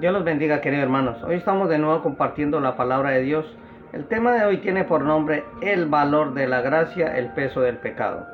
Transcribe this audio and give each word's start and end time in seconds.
Dios 0.00 0.12
los 0.12 0.22
bendiga, 0.22 0.60
queridos 0.60 0.84
hermanos. 0.84 1.20
Hoy 1.24 1.34
estamos 1.34 1.68
de 1.68 1.76
nuevo 1.76 2.02
compartiendo 2.02 2.60
la 2.60 2.76
palabra 2.76 3.10
de 3.10 3.22
Dios. 3.22 3.44
El 3.92 4.04
tema 4.04 4.32
de 4.32 4.44
hoy 4.44 4.58
tiene 4.58 4.84
por 4.84 5.02
nombre 5.02 5.42
el 5.60 5.86
valor 5.86 6.34
de 6.34 6.46
la 6.46 6.60
gracia, 6.60 7.16
el 7.18 7.30
peso 7.32 7.62
del 7.62 7.78
pecado. 7.78 8.24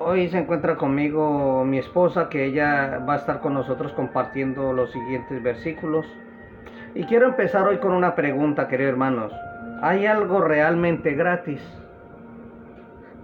Hoy 0.00 0.28
se 0.28 0.38
encuentra 0.38 0.74
conmigo 0.74 1.64
mi 1.64 1.78
esposa, 1.78 2.28
que 2.28 2.46
ella 2.46 2.98
va 3.08 3.14
a 3.14 3.16
estar 3.18 3.38
con 3.38 3.54
nosotros 3.54 3.92
compartiendo 3.92 4.72
los 4.72 4.90
siguientes 4.90 5.40
versículos. 5.40 6.04
Y 6.96 7.04
quiero 7.04 7.28
empezar 7.28 7.68
hoy 7.68 7.78
con 7.78 7.92
una 7.92 8.16
pregunta, 8.16 8.66
queridos 8.66 8.94
hermanos. 8.94 9.32
¿Hay 9.82 10.06
algo 10.06 10.40
realmente 10.40 11.14
gratis? 11.14 11.62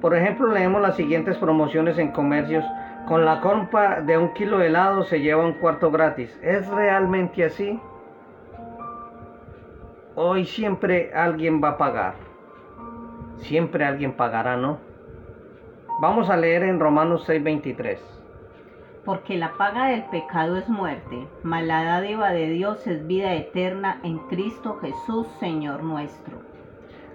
Por 0.01 0.15
ejemplo, 0.15 0.47
leemos 0.47 0.81
las 0.81 0.95
siguientes 0.95 1.39
promociones 1.39 1.99
en 1.99 2.13
comercios 2.13 2.65
con 3.07 3.25
la 3.25 3.41
compra 3.41 4.01
de 4.01 4.17
un 4.17 4.33
kilo 4.33 4.59
de 4.59 4.69
helado 4.69 5.03
se 5.05 5.21
lleva 5.21 5.45
un 5.45 5.55
cuarto 5.55 5.91
gratis. 5.91 6.39
¿Es 6.43 6.67
realmente 6.69 7.45
así? 7.45 7.79
Hoy 10.15 10.47
siempre 10.47 11.13
alguien 11.15 11.63
va 11.63 11.71
a 11.71 11.77
pagar. 11.77 12.15
Siempre 13.39 13.85
alguien 13.85 14.13
pagará, 14.13 14.57
¿no? 14.57 14.79
Vamos 16.01 16.31
a 16.31 16.37
leer 16.37 16.63
en 16.63 16.81
Romanos 16.81 17.29
6:23. 17.29 17.99
Porque 19.05 19.37
la 19.37 19.53
paga 19.53 19.89
del 19.89 20.05
pecado 20.05 20.57
es 20.57 20.69
muerte, 20.69 21.29
mas 21.43 21.67
dádiva 21.67 22.31
de 22.31 22.49
Dios 22.49 22.87
es 22.87 23.07
vida 23.07 23.35
eterna 23.35 24.01
en 24.03 24.19
Cristo 24.29 24.79
Jesús, 24.81 25.27
Señor 25.41 25.83
nuestro. 25.83 26.54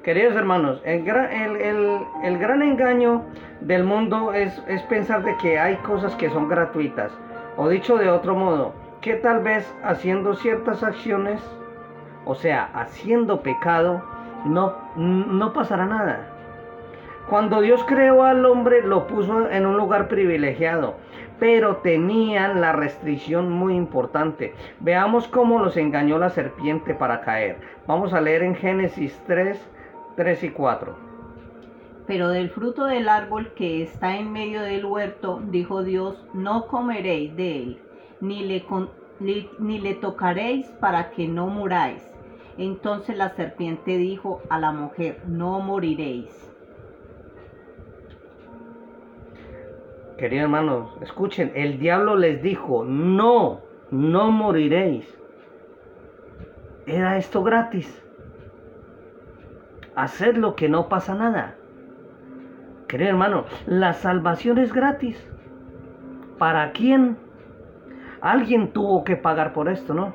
Queridos 0.09 0.35
hermanos, 0.35 0.81
el 0.85 1.03
gran, 1.03 1.31
el, 1.31 2.37
gran 2.39 2.63
engaño 2.63 3.25
del 3.61 3.83
mundo 3.83 4.33
es, 4.33 4.59
es 4.67 4.81
pensar 4.81 5.23
de 5.23 5.37
que 5.37 5.59
hay 5.59 5.75
cosas 5.75 6.15
que 6.15 6.31
son 6.31 6.49
gratuitas. 6.49 7.11
O 7.57 7.69
dicho 7.69 7.95
de 7.95 8.09
otro 8.09 8.33
modo, 8.33 8.73
que 9.01 9.13
tal 9.13 9.43
vez 9.43 9.71
haciendo 9.83 10.33
ciertas 10.33 10.81
acciones, 10.81 11.39
o 12.25 12.33
sea, 12.33 12.71
haciendo 12.73 13.43
pecado, 13.43 14.01
no, 14.45 14.73
no 14.95 15.53
pasará 15.53 15.85
nada. 15.85 16.21
Cuando 17.29 17.61
Dios 17.61 17.83
creó 17.83 18.23
al 18.23 18.43
hombre, 18.47 18.81
lo 18.81 19.05
puso 19.05 19.47
en 19.51 19.67
un 19.67 19.77
lugar 19.77 20.07
privilegiado, 20.07 20.95
pero 21.39 21.75
tenían 21.83 22.61
la 22.61 22.71
restricción 22.71 23.51
muy 23.51 23.75
importante. 23.75 24.55
Veamos 24.79 25.27
cómo 25.27 25.59
los 25.59 25.77
engañó 25.77 26.17
la 26.17 26.31
serpiente 26.31 26.95
para 26.95 27.21
caer. 27.21 27.57
Vamos 27.85 28.15
a 28.15 28.21
leer 28.21 28.41
en 28.41 28.55
Génesis 28.55 29.21
3, 29.27 29.69
3 30.19 30.43
y 30.43 30.49
4. 30.49 30.97
Pero 32.05 32.27
del 32.27 32.49
fruto 32.49 32.83
del 32.83 33.07
árbol 33.07 33.53
que 33.53 33.81
está 33.83 34.17
en 34.17 34.33
medio 34.33 34.61
del 34.63 34.83
huerto, 34.83 35.41
dijo 35.45 35.81
Dios, 35.81 36.21
no 36.33 36.67
comeréis 36.67 37.33
de 37.37 37.57
él, 37.63 37.81
ni 38.19 38.43
le, 38.43 38.65
ni 39.59 39.79
le 39.79 39.93
tocaréis 39.93 40.67
para 40.81 41.11
que 41.11 41.25
no 41.25 41.47
muráis. 41.47 42.03
Entonces 42.57 43.15
la 43.15 43.29
serpiente 43.29 43.95
dijo 43.95 44.41
a 44.49 44.59
la 44.59 44.73
mujer, 44.73 45.21
no 45.25 45.61
moriréis. 45.61 46.51
Queridos 50.17 50.43
hermanos, 50.43 50.97
escuchen, 50.99 51.53
el 51.55 51.79
diablo 51.79 52.17
les 52.17 52.43
dijo, 52.43 52.83
no, 52.83 53.61
no 53.89 54.31
moriréis. 54.31 55.17
¿Era 56.85 57.15
esto 57.15 57.41
gratis? 57.41 58.03
Lo 60.37 60.55
que 60.55 60.69
no 60.69 60.89
pasa 60.89 61.15
nada. 61.15 61.55
Querido 62.87 63.09
hermano, 63.09 63.45
la 63.67 63.93
salvación 63.93 64.57
es 64.57 64.73
gratis. 64.73 65.17
¿Para 66.37 66.71
quién? 66.71 67.17
Alguien 68.21 68.71
tuvo 68.71 69.03
que 69.03 69.15
pagar 69.15 69.53
por 69.53 69.69
esto, 69.69 69.93
¿no? 69.93 70.13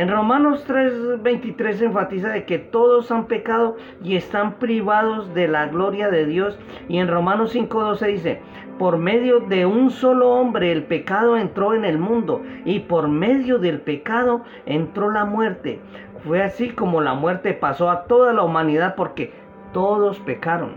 En 0.00 0.08
Romanos 0.08 0.64
3:23 0.66 1.82
enfatiza 1.82 2.30
de 2.30 2.46
que 2.46 2.58
todos 2.58 3.10
han 3.10 3.26
pecado 3.26 3.76
y 4.02 4.16
están 4.16 4.54
privados 4.54 5.34
de 5.34 5.46
la 5.46 5.66
gloria 5.66 6.08
de 6.08 6.24
Dios. 6.24 6.58
Y 6.88 6.96
en 6.96 7.08
Romanos 7.08 7.54
5:12 7.54 8.06
dice, 8.06 8.40
por 8.78 8.96
medio 8.96 9.40
de 9.40 9.66
un 9.66 9.90
solo 9.90 10.30
hombre 10.30 10.72
el 10.72 10.84
pecado 10.84 11.36
entró 11.36 11.74
en 11.74 11.84
el 11.84 11.98
mundo 11.98 12.40
y 12.64 12.80
por 12.80 13.08
medio 13.08 13.58
del 13.58 13.82
pecado 13.82 14.42
entró 14.64 15.10
la 15.10 15.26
muerte. 15.26 15.80
Fue 16.24 16.42
así 16.42 16.70
como 16.70 17.02
la 17.02 17.12
muerte 17.12 17.52
pasó 17.52 17.90
a 17.90 18.04
toda 18.04 18.32
la 18.32 18.42
humanidad 18.42 18.94
porque 18.94 19.34
todos 19.74 20.18
pecaron. 20.20 20.76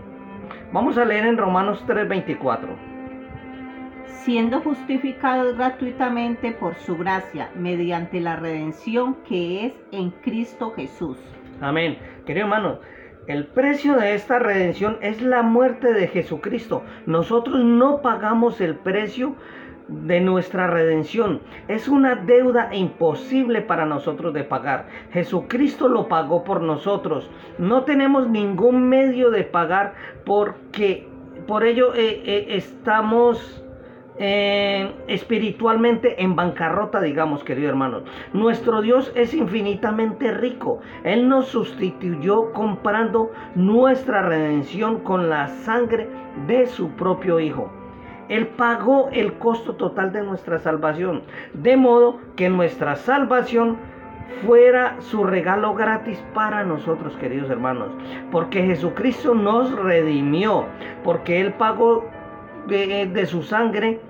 Vamos 0.70 0.98
a 0.98 1.06
leer 1.06 1.24
en 1.24 1.38
Romanos 1.38 1.82
3:24. 1.86 2.93
Siendo 4.24 4.62
justificados 4.62 5.54
gratuitamente 5.54 6.52
por 6.52 6.76
su 6.76 6.96
gracia, 6.96 7.50
mediante 7.54 8.20
la 8.20 8.36
redención 8.36 9.16
que 9.28 9.66
es 9.66 9.74
en 9.92 10.12
Cristo 10.12 10.72
Jesús. 10.74 11.18
Amén. 11.60 11.98
Querido 12.24 12.46
hermano, 12.46 12.78
el 13.26 13.44
precio 13.48 13.96
de 13.96 14.14
esta 14.14 14.38
redención 14.38 14.96
es 15.02 15.20
la 15.20 15.42
muerte 15.42 15.92
de 15.92 16.08
Jesucristo. 16.08 16.84
Nosotros 17.04 17.62
no 17.62 18.00
pagamos 18.00 18.62
el 18.62 18.76
precio 18.76 19.36
de 19.88 20.22
nuestra 20.22 20.68
redención. 20.68 21.42
Es 21.68 21.86
una 21.86 22.14
deuda 22.14 22.74
imposible 22.74 23.60
para 23.60 23.84
nosotros 23.84 24.32
de 24.32 24.44
pagar. 24.44 24.86
Jesucristo 25.12 25.86
lo 25.88 26.08
pagó 26.08 26.44
por 26.44 26.62
nosotros. 26.62 27.30
No 27.58 27.82
tenemos 27.84 28.30
ningún 28.30 28.88
medio 28.88 29.30
de 29.30 29.44
pagar 29.44 29.92
porque 30.24 31.06
por 31.46 31.64
ello 31.64 31.94
eh, 31.94 32.22
eh, 32.24 32.46
estamos 32.56 33.63
eh, 34.16 34.92
espiritualmente 35.08 36.22
en 36.22 36.36
bancarrota, 36.36 37.00
digamos, 37.00 37.42
querido 37.42 37.68
hermano. 37.68 38.02
Nuestro 38.32 38.80
Dios 38.80 39.10
es 39.16 39.34
infinitamente 39.34 40.30
rico. 40.30 40.80
Él 41.02 41.28
nos 41.28 41.48
sustituyó 41.48 42.52
comprando 42.52 43.32
nuestra 43.54 44.22
redención 44.22 45.00
con 45.00 45.28
la 45.28 45.48
sangre 45.48 46.08
de 46.46 46.66
su 46.66 46.90
propio 46.90 47.40
Hijo. 47.40 47.70
Él 48.28 48.46
pagó 48.46 49.08
el 49.12 49.34
costo 49.34 49.74
total 49.74 50.12
de 50.12 50.22
nuestra 50.22 50.58
salvación. 50.58 51.22
De 51.52 51.76
modo 51.76 52.20
que 52.36 52.48
nuestra 52.48 52.96
salvación 52.96 53.76
fuera 54.46 54.96
su 55.00 55.24
regalo 55.24 55.74
gratis 55.74 56.22
para 56.34 56.64
nosotros, 56.64 57.16
queridos 57.16 57.50
hermanos. 57.50 57.90
Porque 58.30 58.62
Jesucristo 58.62 59.34
nos 59.34 59.72
redimió. 59.72 60.66
Porque 61.02 61.40
Él 61.40 61.52
pagó 61.54 62.04
de, 62.68 63.26
su 63.26 63.42
sangre. 63.42 64.00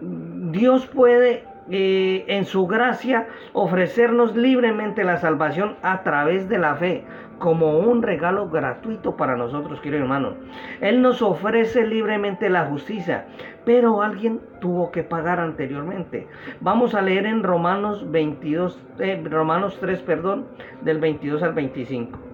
Dios 0.00 0.86
puede 0.86 1.44
eh, 1.70 2.24
en 2.28 2.44
su 2.44 2.66
gracia 2.66 3.26
ofrecernos 3.52 4.36
libremente 4.36 5.04
la 5.04 5.16
salvación 5.16 5.76
a 5.82 6.02
través 6.02 6.48
de 6.48 6.58
la 6.58 6.76
fe 6.76 7.04
como 7.38 7.78
un 7.78 8.02
regalo 8.02 8.48
gratuito 8.48 9.16
para 9.16 9.36
nosotros, 9.36 9.80
queridos 9.80 10.02
hermanos. 10.02 10.34
Él 10.80 11.02
nos 11.02 11.20
ofrece 11.20 11.86
libremente 11.86 12.48
la 12.48 12.66
justicia, 12.66 13.26
pero 13.64 14.02
alguien 14.02 14.40
tuvo 14.60 14.90
que 14.90 15.02
pagar 15.02 15.40
anteriormente. 15.40 16.28
Vamos 16.60 16.94
a 16.94 17.02
leer 17.02 17.26
en 17.26 17.42
Romanos 17.42 18.10
22, 18.10 18.80
eh, 18.98 19.22
Romanos 19.28 19.76
3, 19.80 20.00
perdón, 20.02 20.46
del 20.82 21.00
22 21.00 21.42
al 21.42 21.54
25. 21.54 22.33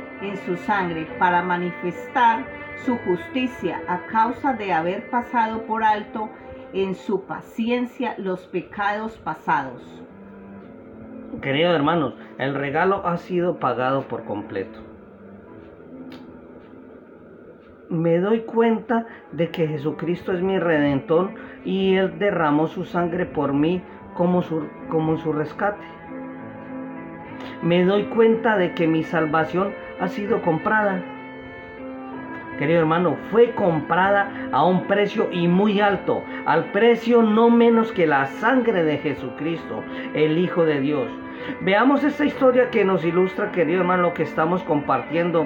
en 0.21 0.37
su 0.37 0.57
sangre 0.57 1.07
para 1.19 1.41
manifestar 1.41 2.45
su 2.85 2.97
justicia 2.97 3.81
a 3.87 4.05
causa 4.07 4.53
de 4.53 4.73
haber 4.73 5.09
pasado 5.09 5.63
por 5.63 5.83
alto 5.83 6.29
en 6.73 6.95
su 6.95 7.25
paciencia 7.25 8.15
los 8.17 8.47
pecados 8.47 9.17
pasados. 9.17 10.03
Queridos 11.41 11.75
hermanos, 11.75 12.15
el 12.37 12.55
regalo 12.55 13.05
ha 13.05 13.17
sido 13.17 13.57
pagado 13.57 14.07
por 14.07 14.25
completo 14.25 14.91
me 17.91 18.19
doy 18.19 18.41
cuenta 18.41 19.05
de 19.33 19.49
que 19.49 19.67
Jesucristo 19.67 20.31
es 20.31 20.41
mi 20.41 20.57
redentor 20.57 21.31
y 21.65 21.95
Él 21.95 22.17
derramó 22.17 22.67
su 22.67 22.85
sangre 22.85 23.25
por 23.25 23.53
mí 23.53 23.83
como 24.13 24.41
su, 24.41 24.65
como 24.89 25.17
su 25.17 25.33
rescate. 25.33 25.83
Me 27.61 27.83
doy 27.83 28.05
cuenta 28.05 28.57
de 28.57 28.73
que 28.73 28.87
mi 28.87 29.03
salvación 29.03 29.73
ha 30.01 30.07
sido 30.07 30.41
comprada. 30.41 30.99
querido 32.57 32.79
hermano, 32.79 33.17
fue 33.29 33.51
comprada 33.51 34.49
a 34.51 34.65
un 34.65 34.85
precio 34.85 35.29
y 35.31 35.47
muy 35.47 35.79
alto, 35.79 36.23
al 36.45 36.65
precio 36.71 37.21
no 37.21 37.49
menos 37.49 37.91
que 37.91 38.07
la 38.07 38.25
sangre 38.25 38.83
de 38.83 38.97
Jesucristo, 38.97 39.83
el 40.13 40.37
Hijo 40.37 40.65
de 40.65 40.79
Dios. 40.79 41.07
Veamos 41.61 42.03
esta 42.03 42.25
historia 42.25 42.69
que 42.69 42.83
nos 42.83 43.05
ilustra, 43.05 43.51
querido 43.51 43.81
hermano, 43.81 44.03
lo 44.03 44.13
que 44.13 44.23
estamos 44.23 44.63
compartiendo. 44.63 45.45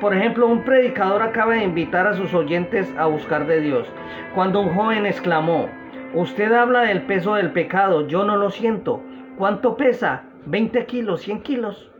Por 0.00 0.14
ejemplo, 0.14 0.46
un 0.46 0.62
predicador 0.62 1.22
acaba 1.22 1.54
de 1.54 1.64
invitar 1.64 2.06
a 2.06 2.14
sus 2.14 2.34
oyentes 2.34 2.92
a 2.96 3.06
buscar 3.06 3.46
de 3.46 3.60
Dios. 3.60 3.88
Cuando 4.34 4.60
un 4.60 4.74
joven 4.74 5.06
exclamó, 5.06 5.68
usted 6.14 6.52
habla 6.52 6.82
del 6.82 7.02
peso 7.02 7.34
del 7.34 7.52
pecado, 7.52 8.06
yo 8.06 8.24
no 8.24 8.36
lo 8.36 8.50
siento. 8.50 9.02
¿Cuánto 9.38 9.76
pesa? 9.76 10.24
¿20 10.48 10.86
kilos? 10.86 11.28
¿100 11.28 11.42
kilos? 11.42 11.90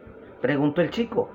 Preguntó 0.40 0.80
el 0.80 0.90
chico. 0.90 1.30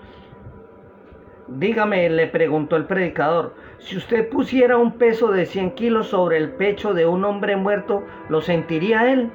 Dígame, 1.48 2.10
le 2.10 2.28
preguntó 2.28 2.76
el 2.76 2.86
predicador, 2.86 3.54
si 3.80 3.96
usted 3.96 4.28
pusiera 4.30 4.78
un 4.78 4.94
peso 4.94 5.32
de 5.32 5.46
100 5.46 5.72
kilos 5.72 6.08
sobre 6.08 6.38
el 6.38 6.50
pecho 6.52 6.94
de 6.94 7.06
un 7.06 7.24
hombre 7.24 7.56
muerto, 7.56 8.04
¿lo 8.28 8.42
sentiría 8.42 9.12
él? 9.12 9.32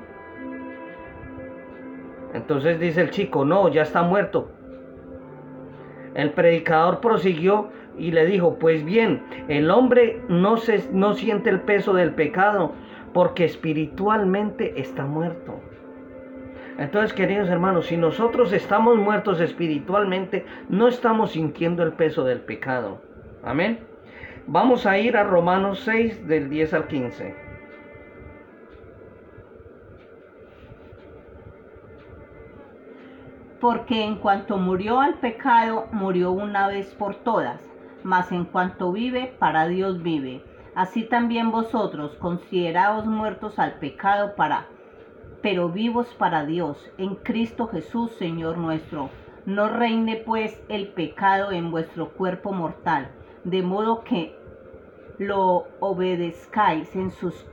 Entonces 2.34 2.78
dice 2.78 3.00
el 3.00 3.10
chico, 3.10 3.44
no, 3.44 3.68
ya 3.68 3.82
está 3.82 4.02
muerto. 4.02 4.50
El 6.14 6.32
predicador 6.32 7.00
prosiguió 7.00 7.70
y 7.96 8.10
le 8.10 8.26
dijo, 8.26 8.58
pues 8.58 8.84
bien, 8.84 9.22
el 9.48 9.70
hombre 9.70 10.20
no, 10.28 10.58
se, 10.58 10.90
no 10.92 11.14
siente 11.14 11.48
el 11.48 11.60
peso 11.60 11.94
del 11.94 12.14
pecado 12.14 12.72
porque 13.14 13.44
espiritualmente 13.44 14.78
está 14.80 15.06
muerto. 15.06 15.60
Entonces, 16.78 17.12
queridos 17.12 17.48
hermanos, 17.48 17.86
si 17.86 17.96
nosotros 17.96 18.52
estamos 18.52 18.96
muertos 18.96 19.40
espiritualmente, 19.40 20.46
no 20.68 20.88
estamos 20.88 21.32
sintiendo 21.32 21.82
el 21.82 21.92
peso 21.92 22.24
del 22.24 22.40
pecado. 22.40 23.00
Amén. 23.44 23.80
Vamos 24.46 24.86
a 24.86 24.98
ir 24.98 25.16
a 25.16 25.24
Romanos 25.24 25.80
6 25.84 26.26
del 26.26 26.48
10 26.48 26.74
al 26.74 26.86
15. 26.86 27.34
Porque 33.60 34.02
en 34.02 34.16
cuanto 34.16 34.56
murió 34.56 35.00
al 35.00 35.14
pecado, 35.14 35.86
murió 35.92 36.32
una 36.32 36.66
vez 36.66 36.92
por 36.94 37.14
todas, 37.14 37.60
mas 38.02 38.32
en 38.32 38.44
cuanto 38.44 38.90
vive, 38.90 39.34
para 39.38 39.68
Dios 39.68 40.02
vive. 40.02 40.42
Así 40.74 41.04
también 41.04 41.52
vosotros, 41.52 42.16
consideraos 42.16 43.06
muertos 43.06 43.58
al 43.58 43.74
pecado 43.74 44.34
para, 44.34 44.66
pero 45.42 45.68
vivos 45.68 46.06
para 46.18 46.46
Dios, 46.46 46.78
en 46.98 47.16
Cristo 47.16 47.66
Jesús, 47.66 48.12
Señor 48.12 48.56
nuestro. 48.56 49.10
No 49.44 49.68
reine 49.68 50.22
pues 50.24 50.58
el 50.68 50.88
pecado 50.88 51.50
en 51.50 51.70
vuestro 51.70 52.10
cuerpo 52.10 52.52
mortal, 52.52 53.10
de 53.44 53.62
modo 53.62 54.04
que 54.04 54.34
lo 55.18 55.66
obedezcáis 55.80 56.94
en 56.94 57.10
sus 57.10 57.44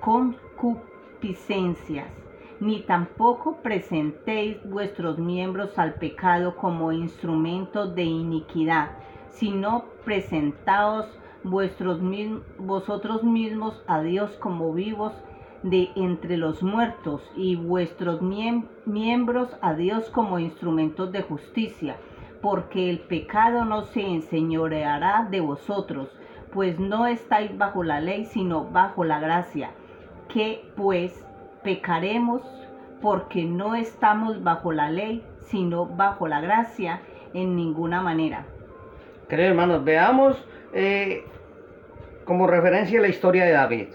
concupiscencias 0.00 2.24
ni 2.60 2.80
tampoco 2.80 3.56
presentéis 3.56 4.56
vuestros 4.64 5.18
miembros 5.18 5.78
al 5.78 5.94
pecado 5.94 6.56
como 6.56 6.92
instrumentos 6.92 7.94
de 7.94 8.04
iniquidad, 8.04 8.90
sino 9.28 9.84
presentaos 10.04 11.06
vuestros, 11.42 12.00
vosotros 12.58 13.22
mismos 13.22 13.82
a 13.86 14.00
Dios 14.00 14.32
como 14.36 14.72
vivos 14.72 15.12
de 15.64 15.90
entre 15.96 16.36
los 16.36 16.62
muertos 16.62 17.22
y 17.34 17.56
vuestros 17.56 18.20
miembros 18.20 19.48
a 19.62 19.72
Dios 19.74 20.10
como 20.10 20.38
instrumentos 20.38 21.10
de 21.10 21.22
justicia, 21.22 21.96
porque 22.42 22.90
el 22.90 23.00
pecado 23.00 23.64
no 23.64 23.84
se 23.84 24.02
enseñoreará 24.02 25.26
de 25.30 25.40
vosotros, 25.40 26.08
pues 26.52 26.78
no 26.78 27.06
estáis 27.06 27.56
bajo 27.56 27.82
la 27.82 28.00
ley, 28.00 28.26
sino 28.26 28.66
bajo 28.66 29.04
la 29.04 29.18
gracia. 29.18 29.70
Que 30.28 30.70
pues 30.76 31.24
pecaremos 31.62 32.42
porque 33.00 33.44
no 33.44 33.74
estamos 33.74 34.42
bajo 34.44 34.70
la 34.70 34.90
ley, 34.90 35.24
sino 35.46 35.86
bajo 35.86 36.28
la 36.28 36.42
gracia 36.42 37.00
en 37.32 37.56
ninguna 37.56 38.02
manera. 38.02 38.44
Queridos 39.30 39.50
hermanos, 39.50 39.82
veamos 39.82 40.46
eh, 40.74 41.24
como 42.26 42.46
referencia 42.46 43.00
la 43.00 43.08
historia 43.08 43.46
de 43.46 43.52
David. 43.52 43.88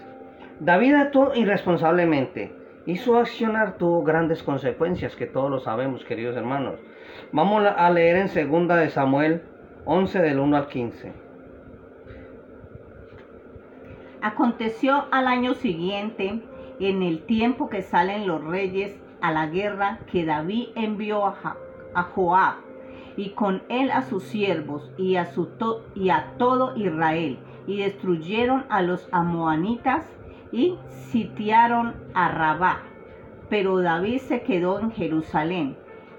David 0.60 0.92
actuó 0.92 1.34
irresponsablemente 1.34 2.54
y 2.84 2.96
su 2.96 3.16
accionar 3.16 3.78
tuvo 3.78 4.02
grandes 4.02 4.42
consecuencias, 4.42 5.16
que 5.16 5.24
todos 5.24 5.50
lo 5.50 5.60
sabemos, 5.60 6.04
queridos 6.04 6.36
hermanos. 6.36 6.78
Vamos 7.32 7.64
a 7.64 7.90
leer 7.90 8.16
en 8.16 8.28
segunda 8.28 8.76
de 8.76 8.90
Samuel 8.90 9.42
11 9.86 10.20
del 10.20 10.38
1 10.38 10.56
al 10.58 10.68
15. 10.68 11.12
Aconteció 14.20 15.06
al 15.10 15.28
año 15.28 15.54
siguiente 15.54 16.42
en 16.78 17.02
el 17.02 17.22
tiempo 17.22 17.70
que 17.70 17.80
salen 17.80 18.26
los 18.26 18.44
reyes 18.44 19.00
a 19.22 19.32
la 19.32 19.46
guerra, 19.46 20.00
que 20.12 20.26
David 20.26 20.68
envió 20.74 21.24
a, 21.26 21.56
Joab 22.14 22.56
y 23.16 23.30
con 23.30 23.62
él 23.70 23.90
a 23.90 24.02
sus 24.02 24.24
siervos 24.24 24.92
y 24.98 25.16
a, 25.16 25.30
y 25.94 26.10
a 26.10 26.34
todo 26.36 26.76
Israel, 26.76 27.38
y 27.66 27.78
destruyeron 27.78 28.66
a 28.68 28.82
los 28.82 29.08
amoanitas 29.10 30.06
y 30.52 30.76
sitiaron 31.10 31.94
a 32.14 32.28
Rabá. 32.28 32.82
Pero 33.48 33.78
David 33.78 34.18
se 34.18 34.42
quedó 34.42 34.78
en 34.80 34.90
Jerusalén. 34.92 35.76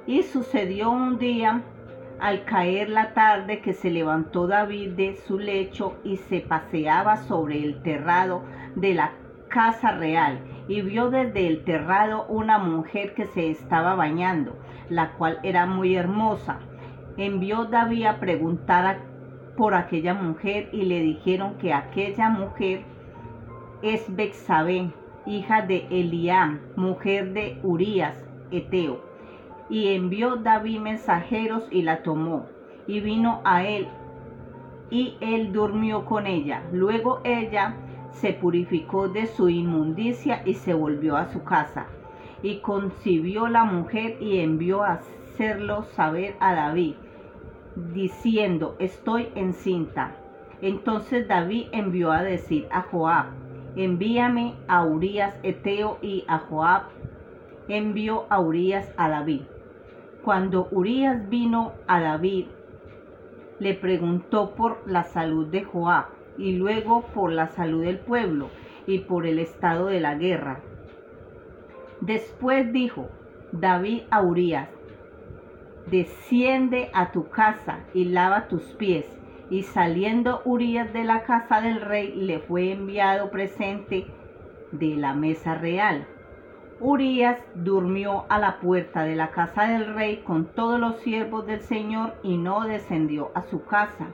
Y 0.08 0.24
sucedió 0.24 0.92
un 0.92 1.18
día, 1.18 1.64
al 2.20 2.44
caer 2.46 2.90
la 2.90 3.14
tarde, 3.14 3.62
que 3.62 3.74
se 3.74 3.90
levantó 3.90 4.48
David 4.48 4.92
de 4.92 5.16
su 5.16 5.40
lecho 5.40 5.98
y 6.04 6.18
se 6.18 6.42
paseaba 6.42 7.18
sobre 7.18 7.64
el 7.64 7.82
terrado 7.82 8.44
de 8.76 8.94
la 8.94 9.14
casa 9.50 9.92
real 9.92 10.40
y 10.68 10.82
vio 10.82 11.10
desde 11.10 11.48
el 11.48 11.64
terrado 11.64 12.26
una 12.28 12.58
mujer 12.58 13.14
que 13.14 13.26
se 13.26 13.52
estaba 13.52 13.96
bañando, 13.96 14.58
la 14.90 15.12
cual 15.14 15.40
era 15.44 15.66
muy 15.66 15.96
hermosa. 15.96 16.60
Envió 17.18 17.66
David 17.66 18.06
a 18.06 18.20
preguntar 18.20 19.00
por 19.58 19.76
aquella 19.76 20.14
mujer 20.14 20.70
y 20.72 20.84
le 20.84 21.02
dijeron 21.02 21.56
que 21.58 21.74
aquella 21.74 22.30
mujer 22.30 22.86
es 23.82 24.16
Bexabé, 24.16 24.92
hija 25.26 25.62
de 25.62 25.88
Eliam, 25.90 26.60
mujer 26.76 27.34
de 27.34 27.60
Urías, 27.64 28.24
Eteo. 28.52 29.00
Y 29.70 29.90
envió 29.96 30.36
David 30.36 30.80
mensajeros 30.80 31.68
y 31.72 31.82
la 31.82 32.04
tomó, 32.04 32.46
y 32.88 33.00
vino 33.00 33.42
a 33.44 33.64
él, 33.64 33.88
y 34.90 35.16
él 35.22 35.54
durmió 35.54 36.06
con 36.06 36.28
ella. 36.28 36.64
Luego 36.72 37.22
ella 37.24 37.76
se 38.12 38.34
purificó 38.34 39.08
de 39.08 39.26
su 39.26 39.50
inmundicia 39.50 40.44
y 40.46 40.54
se 40.54 40.74
volvió 40.74 41.16
a 41.16 41.28
su 41.28 41.44
casa. 41.44 41.88
Y 42.44 42.58
concibió 42.58 43.48
la 43.48 43.64
mujer 43.64 44.18
y 44.20 44.40
envió 44.40 44.84
a 44.84 44.94
hacerlo 44.94 45.84
saber 45.84 46.36
a 46.40 46.54
David, 46.54 46.96
diciendo, 47.94 48.76
estoy 48.80 49.30
encinta. 49.36 50.16
Entonces 50.62 51.28
David 51.28 51.68
envió 51.72 52.12
a 52.12 52.22
decir 52.22 52.68
a 52.72 52.82
Joab, 52.82 53.41
envíame 53.76 54.56
a 54.68 54.86
Urias 54.86 55.36
Eteo 55.44 55.98
y 56.02 56.26
a 56.28 56.40
Joab 56.40 56.84
envió 57.68 58.26
a 58.30 58.40
Urias 58.40 58.92
a 58.98 59.10
David. 59.10 59.42
Cuando 60.24 60.68
Urias 60.72 61.30
vino 61.30 61.74
a 61.88 62.00
David, 62.00 62.48
le 63.60 63.74
preguntó 63.74 64.56
por 64.56 64.80
la 64.86 65.04
salud 65.04 65.48
de 65.48 65.64
Joab 65.64 66.06
y 66.38 66.54
luego 66.54 67.04
por 67.14 67.32
la 67.32 67.48
salud 67.48 67.84
del 67.84 68.00
pueblo 68.00 68.50
y 68.88 69.00
por 69.00 69.26
el 69.26 69.40
estado 69.40 69.88
de 69.88 70.00
la 70.00 70.16
guerra. 70.16 70.62
Después 72.02 72.74
dijo 72.74 73.10
David 73.52 74.02
a 74.10 74.22
Urias, 74.22 74.70
desciende 75.86 76.90
a 76.94 77.12
tu 77.12 77.30
casa 77.30 77.80
y 77.94 78.06
lava 78.06 78.48
tus 78.48 78.64
pies. 78.74 79.06
Y 79.52 79.62
saliendo 79.62 80.42
Urias 80.46 80.92
de 80.92 81.04
la 81.04 81.22
casa 81.22 81.62
del 81.62 81.82
rey, 81.82 82.16
le 82.16 82.40
fue 82.40 82.72
enviado 82.72 83.30
presente 83.30 84.08
de 84.72 84.96
la 84.96 85.14
mesa 85.14 85.54
real. 85.54 86.08
Urias 86.80 87.38
durmió 87.54 88.26
a 88.30 88.40
la 88.40 88.60
puerta 88.60 89.04
de 89.04 89.16
la 89.16 89.30
casa 89.30 89.68
del 89.68 89.94
rey 89.94 90.24
con 90.24 90.46
todos 90.46 90.80
los 90.80 90.96
siervos 91.02 91.46
del 91.46 91.62
Señor 91.62 92.16
y 92.24 92.38
no 92.38 92.66
descendió 92.66 93.30
a 93.36 93.44
su 93.44 93.64
casa 93.64 94.08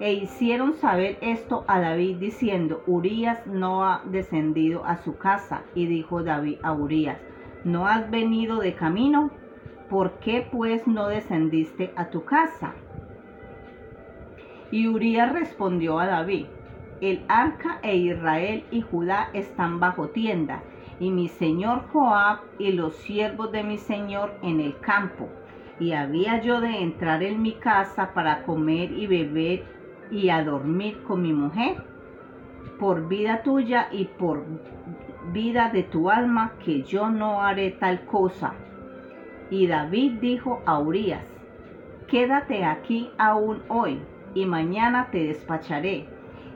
e 0.00 0.12
hicieron 0.12 0.74
saber 0.74 1.18
esto 1.20 1.64
a 1.66 1.80
David 1.80 2.18
diciendo, 2.18 2.82
Urías 2.86 3.46
no 3.46 3.84
ha 3.84 4.02
descendido 4.04 4.84
a 4.84 4.98
su 5.02 5.16
casa. 5.16 5.62
Y 5.74 5.86
dijo 5.86 6.22
David 6.22 6.58
a 6.62 6.72
Urías, 6.72 7.18
¿no 7.64 7.86
has 7.86 8.08
venido 8.10 8.60
de 8.60 8.74
camino? 8.74 9.30
¿Por 9.90 10.12
qué 10.20 10.46
pues 10.50 10.86
no 10.86 11.08
descendiste 11.08 11.92
a 11.96 12.10
tu 12.10 12.24
casa? 12.24 12.74
Y 14.70 14.86
Urías 14.88 15.32
respondió 15.32 15.98
a 15.98 16.06
David, 16.06 16.46
el 17.00 17.22
arca 17.28 17.78
e 17.82 17.96
Israel 17.96 18.64
y 18.70 18.82
Judá 18.82 19.30
están 19.32 19.80
bajo 19.80 20.08
tienda, 20.08 20.62
y 21.00 21.10
mi 21.10 21.28
señor 21.28 21.88
Joab 21.92 22.40
y 22.58 22.72
los 22.72 22.96
siervos 22.96 23.52
de 23.52 23.62
mi 23.62 23.78
señor 23.78 24.34
en 24.42 24.60
el 24.60 24.78
campo. 24.80 25.28
Y 25.78 25.92
había 25.92 26.42
yo 26.42 26.60
de 26.60 26.82
entrar 26.82 27.22
en 27.22 27.40
mi 27.40 27.52
casa 27.52 28.12
para 28.12 28.42
comer 28.42 28.90
y 28.92 29.06
beber 29.06 29.64
y 30.10 30.30
a 30.30 30.42
dormir 30.42 31.02
con 31.04 31.22
mi 31.22 31.32
mujer? 31.32 31.76
Por 32.78 33.08
vida 33.08 33.42
tuya 33.42 33.88
y 33.92 34.04
por 34.04 34.44
vida 35.32 35.70
de 35.70 35.82
tu 35.82 36.10
alma, 36.10 36.52
que 36.64 36.82
yo 36.82 37.10
no 37.10 37.42
haré 37.42 37.70
tal 37.70 38.04
cosa. 38.06 38.54
Y 39.50 39.66
David 39.66 40.18
dijo 40.20 40.62
a 40.66 40.78
Urias, 40.78 41.26
Quédate 42.08 42.64
aquí 42.64 43.10
aún 43.18 43.62
hoy, 43.68 44.00
y 44.34 44.46
mañana 44.46 45.08
te 45.10 45.24
despacharé. 45.24 46.06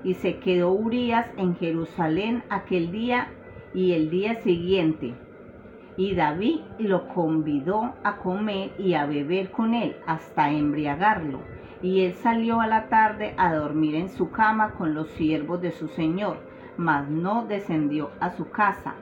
Y 0.05 0.15
se 0.15 0.39
quedó 0.39 0.73
Urias 0.73 1.27
en 1.37 1.55
Jerusalén 1.57 2.43
aquel 2.49 2.91
día 2.91 3.29
y 3.75 3.93
el 3.93 4.11
día 4.11 4.41
siguiente. 4.43 5.15
Y 5.97 6.15
David 6.15 6.61
lo 6.79 7.09
convidó 7.09 7.95
a 8.03 8.17
comer 8.17 8.73
y 8.79 8.95
a 8.95 9.07
beber 9.07 9.51
con 9.51 9.75
él 9.75 9.97
hasta 10.07 10.51
embriagarlo. 10.51 11.41
Y 11.83 12.03
él 12.03 12.15
salió 12.15 12.61
a 12.61 12.67
la 12.67 12.89
tarde 12.89 13.35
a 13.37 13.55
dormir 13.55 13.95
en 13.95 14.09
su 14.09 14.31
cama 14.31 14.73
con 14.73 14.95
los 14.95 15.09
siervos 15.11 15.61
de 15.61 15.73
su 15.73 15.89
señor, 15.89 16.39
mas 16.77 17.09
no 17.09 17.45
descendió 17.47 18.11
a 18.21 18.31
su 18.31 18.51
casa. 18.51 18.95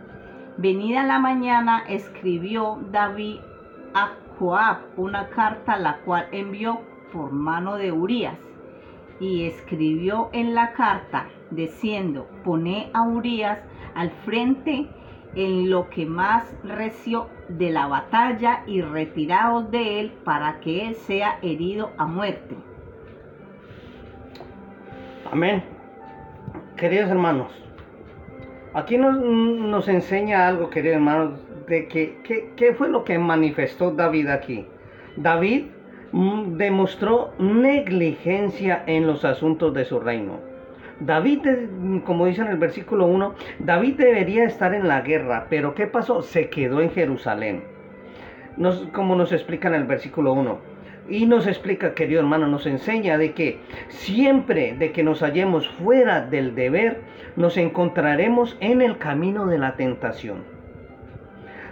Venida 0.56 1.04
la 1.04 1.18
mañana, 1.18 1.84
escribió 1.88 2.80
David 2.90 3.38
a 3.94 4.12
Joab 4.38 4.78
una 4.96 5.28
carta 5.28 5.76
la 5.76 5.98
cual 5.98 6.26
envió 6.32 6.80
por 7.12 7.32
mano 7.32 7.76
de 7.76 7.92
Urías. 7.92 8.38
Y 9.20 9.44
escribió 9.44 10.30
en 10.32 10.54
la 10.54 10.72
carta 10.72 11.28
diciendo, 11.50 12.26
pone 12.42 12.90
a 12.94 13.02
Urías 13.02 13.58
al 13.94 14.10
frente 14.24 14.88
en 15.34 15.70
lo 15.70 15.88
que 15.90 16.06
más 16.06 16.52
reció 16.64 17.28
de 17.48 17.70
la 17.70 17.86
batalla 17.86 18.62
y 18.66 18.80
retiraos 18.80 19.70
de 19.70 20.00
él 20.00 20.12
para 20.24 20.60
que 20.60 20.88
él 20.88 20.94
sea 20.94 21.38
herido 21.42 21.90
a 21.98 22.06
muerte. 22.06 22.56
Amén. 25.30 25.62
Queridos 26.76 27.10
hermanos, 27.10 27.52
aquí 28.74 28.96
nos, 28.96 29.16
nos 29.20 29.86
enseña 29.86 30.48
algo, 30.48 30.70
queridos 30.70 30.96
hermanos, 30.96 31.40
de 31.68 31.86
que, 31.86 32.52
¿qué 32.56 32.74
fue 32.74 32.88
lo 32.88 33.04
que 33.04 33.18
manifestó 33.18 33.92
David 33.92 34.28
aquí? 34.28 34.66
David 35.16 35.66
demostró 36.12 37.32
negligencia 37.38 38.82
en 38.86 39.06
los 39.06 39.24
asuntos 39.24 39.72
de 39.74 39.84
su 39.84 40.00
reino. 40.00 40.38
David, 41.00 41.40
como 42.04 42.26
dice 42.26 42.42
en 42.42 42.48
el 42.48 42.58
versículo 42.58 43.06
1, 43.06 43.34
David 43.60 43.94
debería 43.96 44.44
estar 44.44 44.74
en 44.74 44.86
la 44.86 45.00
guerra, 45.00 45.46
pero 45.48 45.74
¿qué 45.74 45.86
pasó? 45.86 46.20
Se 46.22 46.50
quedó 46.50 46.80
en 46.80 46.90
Jerusalén. 46.90 47.64
Nos, 48.56 48.82
como 48.92 49.16
nos 49.16 49.32
explica 49.32 49.68
en 49.68 49.74
el 49.74 49.84
versículo 49.84 50.32
1. 50.34 50.58
Y 51.08 51.26
nos 51.26 51.46
explica, 51.46 51.94
querido 51.94 52.20
hermano, 52.20 52.46
nos 52.46 52.66
enseña 52.66 53.16
de 53.16 53.32
que 53.32 53.60
siempre 53.88 54.76
de 54.76 54.92
que 54.92 55.02
nos 55.02 55.20
hallemos 55.22 55.68
fuera 55.68 56.20
del 56.20 56.54
deber, 56.54 57.00
nos 57.36 57.56
encontraremos 57.56 58.56
en 58.60 58.82
el 58.82 58.98
camino 58.98 59.46
de 59.46 59.58
la 59.58 59.76
tentación 59.76 60.59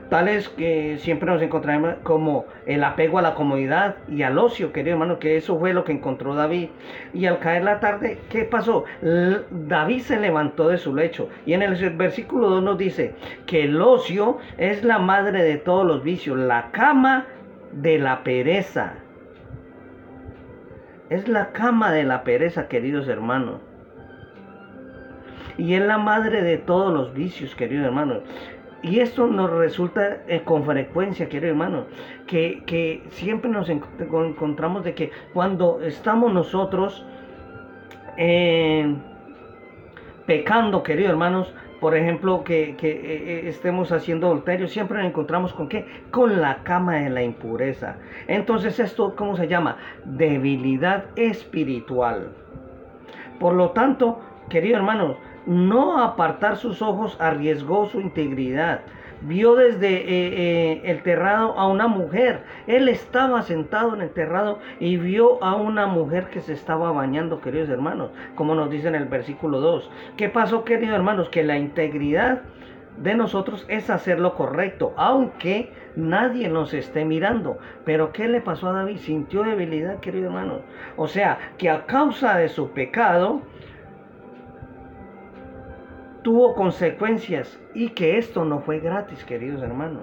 tales 0.08 0.48
que 0.48 0.96
siempre 0.98 1.30
nos 1.30 1.42
encontramos 1.42 1.94
como 2.02 2.46
el 2.66 2.82
apego 2.84 3.18
a 3.18 3.22
la 3.22 3.34
comodidad 3.34 3.96
y 4.08 4.22
al 4.22 4.38
ocio, 4.38 4.72
querido 4.72 4.94
hermano, 4.94 5.18
que 5.18 5.36
eso 5.36 5.58
fue 5.58 5.72
lo 5.72 5.84
que 5.84 5.92
encontró 5.92 6.34
David. 6.34 6.68
Y 7.12 7.26
al 7.26 7.38
caer 7.38 7.64
la 7.64 7.80
tarde, 7.80 8.18
¿qué 8.30 8.44
pasó? 8.44 8.84
David 9.50 10.00
se 10.00 10.18
levantó 10.18 10.68
de 10.68 10.78
su 10.78 10.94
lecho. 10.94 11.28
Y 11.46 11.52
en 11.52 11.62
el 11.62 11.96
versículo 11.96 12.48
2 12.50 12.62
nos 12.62 12.78
dice 12.78 13.14
que 13.46 13.64
el 13.64 13.80
ocio 13.80 14.38
es 14.56 14.84
la 14.84 14.98
madre 14.98 15.42
de 15.42 15.56
todos 15.56 15.86
los 15.86 16.02
vicios, 16.02 16.38
la 16.38 16.70
cama 16.70 17.26
de 17.72 17.98
la 17.98 18.22
pereza. 18.22 18.94
Es 21.10 21.28
la 21.28 21.52
cama 21.52 21.90
de 21.92 22.04
la 22.04 22.22
pereza, 22.22 22.68
queridos 22.68 23.08
hermanos. 23.08 23.60
Y 25.56 25.74
es 25.74 25.82
la 25.82 25.98
madre 25.98 26.42
de 26.42 26.56
todos 26.56 26.92
los 26.92 27.12
vicios, 27.14 27.54
queridos 27.54 27.86
hermanos. 27.86 28.22
Y 28.82 29.00
esto 29.00 29.26
nos 29.26 29.50
resulta 29.50 30.18
eh, 30.28 30.42
con 30.44 30.64
frecuencia, 30.64 31.28
querido 31.28 31.50
hermano, 31.50 31.87
que, 32.26 33.02
siempre 33.11 33.50
nos 33.50 33.68
encontramos 33.68 34.85
de 34.85 34.94
que 34.94 35.11
cuando 35.32 35.80
estamos 35.82 36.32
nosotros 36.32 37.04
eh, 38.16 38.94
pecando, 40.26 40.85
queridos 40.85 41.11
hermanos, 41.11 41.52
por 41.80 41.97
ejemplo, 41.97 42.44
que, 42.44 42.76
eh, 42.80 43.49
estemos 43.49 43.90
haciendo 43.90 44.28
adulterio, 44.28 44.68
siempre 44.68 44.99
nos 44.99 45.08
encontramos 45.08 45.52
con 45.52 45.68
qué? 45.68 45.85
Con 46.12 46.40
la 46.40 46.62
cama 46.62 46.97
de 46.97 47.11
la 47.11 47.23
impureza. 47.23 47.97
Entonces 48.28 48.78
esto, 48.78 49.16
¿cómo 49.16 49.37
se 49.37 49.49
llama? 49.49 49.76
Debilidad 50.04 51.06
espiritual. 51.16 52.30
Por 53.40 53.54
lo 53.54 53.70
tanto, 53.70 54.20
queridos 54.49 54.78
hermanos, 54.78 55.16
no 55.48 56.02
apartar 56.02 56.58
sus 56.58 56.82
ojos 56.82 57.16
arriesgó 57.18 57.86
su 57.86 58.00
integridad. 58.00 58.80
Vio 59.22 59.56
desde 59.56 59.88
eh, 59.88 60.02
eh, 60.06 60.82
el 60.84 61.02
terrado 61.02 61.58
a 61.58 61.66
una 61.66 61.88
mujer. 61.88 62.44
Él 62.66 62.88
estaba 62.88 63.42
sentado 63.42 63.94
en 63.94 64.02
el 64.02 64.10
terrado 64.10 64.60
y 64.78 64.96
vio 64.98 65.42
a 65.42 65.56
una 65.56 65.86
mujer 65.86 66.26
que 66.26 66.40
se 66.40 66.52
estaba 66.52 66.92
bañando, 66.92 67.40
queridos 67.40 67.70
hermanos, 67.70 68.10
como 68.36 68.54
nos 68.54 68.70
dice 68.70 68.88
en 68.88 68.94
el 68.94 69.06
versículo 69.06 69.58
2. 69.60 69.90
¿Qué 70.16 70.28
pasó, 70.28 70.64
queridos 70.64 70.94
hermanos? 70.94 71.30
Que 71.30 71.42
la 71.42 71.56
integridad 71.56 72.42
de 72.98 73.14
nosotros 73.14 73.64
es 73.68 73.90
hacer 73.90 74.20
lo 74.20 74.34
correcto, 74.34 74.92
aunque 74.96 75.72
nadie 75.96 76.48
nos 76.48 76.74
esté 76.74 77.04
mirando. 77.04 77.58
Pero 77.84 78.12
¿qué 78.12 78.28
le 78.28 78.40
pasó 78.40 78.68
a 78.68 78.72
David? 78.72 78.98
Sintió 78.98 79.42
debilidad, 79.44 79.98
queridos 79.98 80.26
hermanos. 80.26 80.60
O 80.96 81.08
sea, 81.08 81.38
que 81.56 81.70
a 81.70 81.86
causa 81.86 82.36
de 82.36 82.48
su 82.48 82.70
pecado, 82.70 83.40
tuvo 86.28 86.54
consecuencias 86.54 87.58
y 87.73 87.88
que 87.88 88.18
esto 88.18 88.44
no 88.44 88.61
fue 88.61 88.80
gratis, 88.80 89.25
queridos 89.25 89.62
hermanos. 89.62 90.02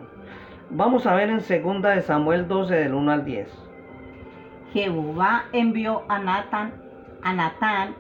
Vamos 0.72 1.06
a 1.06 1.14
ver 1.14 1.30
en 1.30 1.38
2 1.38 1.84
de 1.84 2.02
Samuel 2.02 2.48
12 2.48 2.74
del 2.74 2.96
1 2.96 3.12
al 3.12 3.26
10. 3.26 3.48
Jehová 4.74 5.44
envió 5.52 6.02
a 6.10 6.18
Natán, 6.18 6.74
a 7.22 7.32
Natán, 7.32 7.94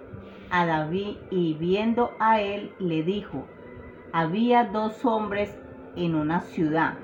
a 0.49 0.65
David 0.65 1.17
y 1.29 1.53
viendo 1.53 2.13
a 2.17 2.41
él 2.41 2.71
le 2.79 3.03
dijo, 3.03 3.45
había 4.11 4.63
dos 4.63 5.05
hombres 5.05 5.55
en 5.95 6.15
una 6.15 6.41
ciudad, 6.41 6.95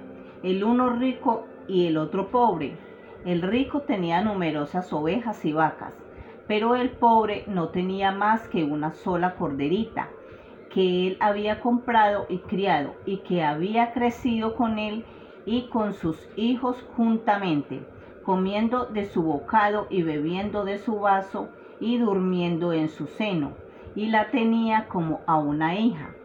el 0.41 0.63
uno 0.63 0.89
rico 0.89 1.45
y 1.67 1.85
el 1.85 1.97
otro 1.97 2.31
pobre. 2.31 2.75
El 3.25 3.43
rico 3.43 3.81
tenía 3.81 4.23
numerosas 4.23 4.91
ovejas 4.91 5.45
y 5.45 5.53
vacas, 5.53 5.93
pero 6.47 6.75
el 6.75 6.89
pobre 6.89 7.43
no 7.45 7.69
tenía 7.69 8.11
más 8.11 8.47
que 8.47 8.63
una 8.63 8.89
sola 8.93 9.35
corderita 9.35 10.09
que 10.73 11.07
él 11.07 11.17
había 11.19 11.59
comprado 11.59 12.25
y 12.29 12.37
criado 12.39 12.93
y 13.05 13.17
que 13.17 13.43
había 13.43 13.91
crecido 13.93 14.55
con 14.55 14.79
él 14.79 15.05
y 15.45 15.63
con 15.69 15.93
sus 15.93 16.17
hijos 16.35 16.77
juntamente, 16.95 17.81
comiendo 18.23 18.85
de 18.85 19.05
su 19.05 19.23
bocado 19.23 19.87
y 19.89 20.03
bebiendo 20.03 20.63
de 20.63 20.77
su 20.77 20.99
vaso 20.99 21.49
y 21.79 21.97
durmiendo 21.97 22.73
en 22.73 22.89
su 22.89 23.07
seno, 23.07 23.53
y 23.95 24.07
la 24.07 24.29
tenía 24.29 24.87
como 24.87 25.21
a 25.25 25.37
una 25.37 25.75
hija. 25.75 26.15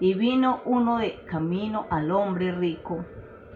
Y 0.00 0.14
vino 0.14 0.60
uno 0.66 0.98
de 0.98 1.18
camino 1.24 1.86
al 1.90 2.10
hombre 2.10 2.52
rico, 2.52 3.04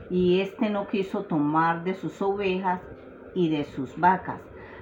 y 0.09 0.41
éste 0.41 0.71
no 0.71 0.87
quiso 0.89 1.25
tomar 1.25 1.85
de 1.85 1.95
sus 1.95 2.23
ovejas 2.23 2.81
y 3.35 3.51
de 3.51 3.65
sus 3.65 3.99
vacas, 3.99 4.41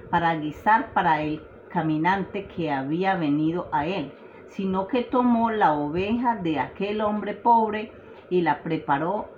para 0.09 0.35
guisar 0.35 0.93
para 0.93 1.21
el 1.21 1.41
caminante 1.69 2.47
que 2.47 2.71
había 2.71 3.15
venido 3.15 3.67
a 3.71 3.85
él 3.85 4.11
sino 4.49 4.87
que 4.87 5.03
tomó 5.03 5.51
la 5.51 5.73
oveja 5.73 6.35
de 6.35 6.59
aquel 6.59 7.01
hombre 7.01 7.33
pobre 7.33 7.91
y 8.29 8.41
la 8.41 8.61
preparó 8.63 9.29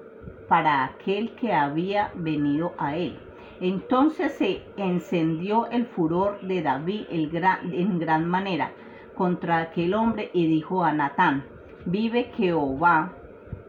para 0.47 0.83
aquel 0.83 1.35
que 1.35 1.53
había 1.53 2.11
venido 2.15 2.73
a 2.77 2.95
él. 2.95 3.17
Entonces 3.59 4.33
se 4.33 4.63
encendió 4.77 5.67
el 5.67 5.85
furor 5.85 6.41
de 6.41 6.61
David 6.61 7.05
en 7.11 7.99
gran 7.99 8.27
manera 8.27 8.71
contra 9.15 9.59
aquel 9.59 9.93
hombre 9.93 10.31
y 10.33 10.47
dijo 10.47 10.83
a 10.83 10.93
Natán, 10.93 11.45
vive 11.85 12.31
Jehová, 12.35 13.13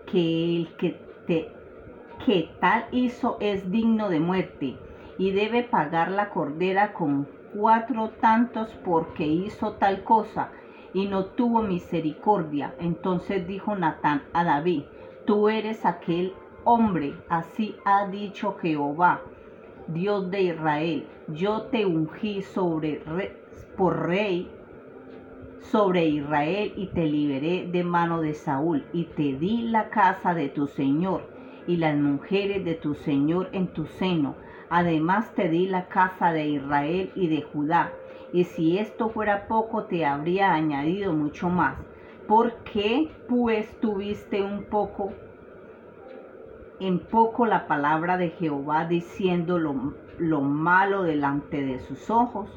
que 0.07 0.57
el 0.57 0.69
que, 0.77 0.99
te, 1.27 1.53
que 2.25 2.51
tal 2.61 2.87
hizo 2.93 3.37
es 3.41 3.71
digno 3.71 4.09
de 4.09 4.21
muerte 4.21 4.77
y 5.19 5.31
debe 5.31 5.63
pagar 5.63 6.11
la 6.11 6.31
cordera 6.31 6.93
con 6.93 7.29
cuatro 7.55 8.11
tantos 8.21 8.71
porque 8.85 9.27
hizo 9.27 9.73
tal 9.73 10.05
cosa 10.05 10.51
y 10.95 11.07
no 11.07 11.27
tuvo 11.27 11.63
misericordia. 11.63 12.75
Entonces 12.79 13.47
dijo 13.47 13.77
Natán 13.77 14.23
a 14.33 14.45
David, 14.45 14.85
tú 15.25 15.49
eres 15.49 15.85
aquel 15.85 16.33
hombre, 16.65 17.15
así 17.29 17.77
ha 17.85 18.07
dicho 18.07 18.57
Jehová, 18.61 19.21
Dios 19.89 20.31
de 20.31 20.43
Israel, 20.43 21.07
yo 21.29 21.63
te 21.63 21.87
ungí 21.87 22.43
sobre 22.43 23.03
por 23.77 24.07
rey 24.07 24.49
sobre 25.61 26.07
Israel 26.07 26.73
y 26.77 26.87
te 26.89 27.07
liberé 27.07 27.67
de 27.71 27.85
mano 27.85 28.21
de 28.21 28.35
Saúl 28.35 28.85
y 28.93 29.05
te 29.05 29.35
di 29.35 29.63
la 29.63 29.89
casa 29.91 30.35
de 30.35 30.49
tu 30.49 30.67
Señor 30.67 31.23
y 31.67 31.77
las 31.77 31.97
mujeres 31.97 32.65
de 32.65 32.75
tu 32.75 32.95
Señor 32.95 33.49
en 33.53 33.69
tu 33.69 33.87
seno. 33.87 34.35
Además 34.69 35.35
te 35.35 35.49
di 35.49 35.67
la 35.67 35.87
casa 35.89 36.33
de 36.33 36.49
Israel 36.49 37.13
y 37.15 37.29
de 37.29 37.43
Judá 37.43 37.93
y 38.33 38.45
si 38.45 38.79
esto 38.79 39.11
fuera 39.11 39.47
poco 39.47 39.85
te 39.85 40.05
habría 40.07 40.53
añadido 40.53 41.13
mucho 41.13 41.49
más. 41.49 41.77
¿Por 42.27 42.55
qué 42.65 43.11
pues 43.29 43.79
tuviste 43.81 44.43
un 44.43 44.65
poco 44.65 45.13
en 46.81 46.99
poco 46.99 47.47
la 47.47 47.67
palabra 47.67 48.17
de 48.17 48.31
Jehová 48.31 48.87
diciendo 48.87 49.59
lo, 49.59 49.95
lo 50.19 50.41
malo 50.41 51.03
delante 51.03 51.63
de 51.63 51.81
sus 51.81 52.11
ojos? 52.11 52.49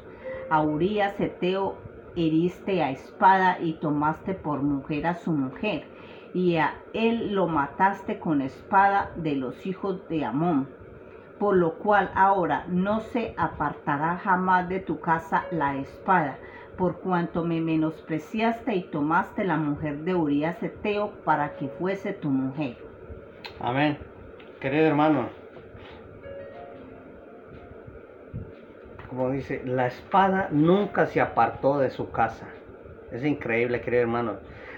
A 0.48 0.62
Urias 0.62 1.20
Eteo 1.20 1.76
heriste 2.14 2.82
a 2.82 2.90
espada 2.90 3.58
y 3.60 3.74
tomaste 3.74 4.34
por 4.34 4.62
mujer 4.62 5.06
a 5.06 5.14
su 5.16 5.32
mujer, 5.32 5.84
y 6.32 6.56
a 6.56 6.74
él 6.94 7.34
lo 7.34 7.46
mataste 7.46 8.18
con 8.18 8.40
espada 8.40 9.10
de 9.16 9.36
los 9.36 9.66
hijos 9.66 10.08
de 10.08 10.24
Amón 10.24 10.68
por 11.38 11.56
lo 11.56 11.74
cual 11.74 12.10
ahora 12.14 12.64
no 12.68 13.00
se 13.00 13.34
apartará 13.36 14.16
jamás 14.16 14.68
de 14.68 14.80
tu 14.80 15.00
casa 15.00 15.44
la 15.50 15.76
espada, 15.76 16.38
por 16.76 17.00
cuanto 17.00 17.44
me 17.44 17.60
menospreciaste 17.60 18.74
y 18.74 18.82
tomaste 18.84 19.44
la 19.44 19.56
mujer 19.56 19.98
de 19.98 20.14
Urias 20.14 20.62
Eteo 20.62 21.10
para 21.24 21.56
que 21.56 21.68
fuese 21.68 22.12
tu 22.12 22.30
mujer. 22.30 22.76
Amén. 23.60 23.98
Querido 24.60 24.86
hermano, 24.86 25.28
como 29.08 29.30
dice, 29.30 29.62
la 29.64 29.86
espada 29.86 30.48
nunca 30.50 31.06
se 31.06 31.20
apartó 31.20 31.78
de 31.78 31.90
su 31.90 32.10
casa. 32.10 32.48
Es 33.12 33.24
increíble, 33.24 33.80
querido 33.80 34.02
hermano. 34.02 34.34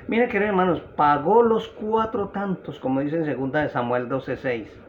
Mira, 0.07 0.29
querido 0.29 0.50
hermanos, 0.50 0.81
pagó 0.97 1.43
los 1.43 1.69
cuatro 1.69 2.29
tantos, 2.29 2.79
como 2.79 3.00
dice 3.00 3.17
en 3.17 3.38
2 3.38 3.53
de 3.53 3.69
Samuel 3.69 4.09
12:6 4.09 4.88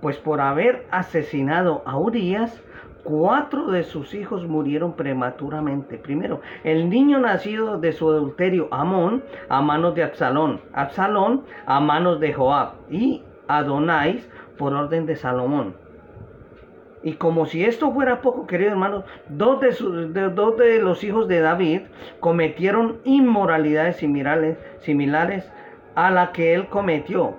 pues 0.00 0.16
por 0.16 0.40
haber 0.40 0.86
asesinado 0.90 1.82
a 1.86 1.98
Urias, 1.98 2.62
cuatro 3.04 3.70
de 3.70 3.84
sus 3.84 4.14
hijos 4.14 4.46
murieron 4.46 4.94
prematuramente. 4.94 5.98
Primero, 5.98 6.40
el 6.64 6.88
niño 6.88 7.18
nacido 7.18 7.78
de 7.78 7.92
su 7.92 8.08
adulterio, 8.08 8.68
Amón, 8.70 9.22
a 9.48 9.60
manos 9.60 9.94
de 9.94 10.04
Absalón, 10.04 10.60
Absalón 10.72 11.44
a 11.66 11.80
manos 11.80 12.20
de 12.20 12.32
Joab 12.32 12.72
y 12.90 13.22
Adonais 13.48 14.28
por 14.58 14.74
orden 14.74 15.06
de 15.06 15.16
Salomón. 15.16 15.74
Y 17.02 17.14
como 17.14 17.46
si 17.46 17.64
esto 17.64 17.92
fuera 17.92 18.20
poco, 18.20 18.46
queridos 18.46 18.72
hermanos, 18.72 19.04
dos 19.30 19.60
de, 19.60 20.30
dos 20.34 20.56
de 20.58 20.82
los 20.82 21.02
hijos 21.02 21.28
de 21.28 21.40
David 21.40 21.82
cometieron 22.20 22.98
inmoralidades 23.04 23.96
similares, 23.96 24.58
similares 24.80 25.50
a 25.94 26.10
la 26.10 26.32
que 26.32 26.52
él 26.52 26.68
cometió 26.68 27.36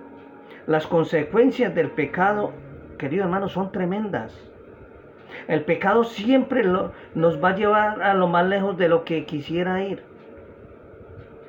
las 0.68 0.88
consecuencias 0.88 1.74
del 1.74 1.92
pecado, 1.92 2.52
queridos 2.98 3.26
hermanos, 3.26 3.52
son 3.54 3.72
tremendas. 3.72 4.34
El 5.48 5.64
pecado 5.64 6.04
siempre 6.04 6.64
nos 7.16 7.44
va 7.44 7.50
a 7.50 7.56
llevar 7.56 8.02
a 8.02 8.14
lo 8.14 8.28
más 8.28 8.46
lejos 8.46 8.78
de 8.78 8.90
lo 8.90 9.04
que 9.04 9.26
quisiera 9.26 9.84
ir. 9.84 10.04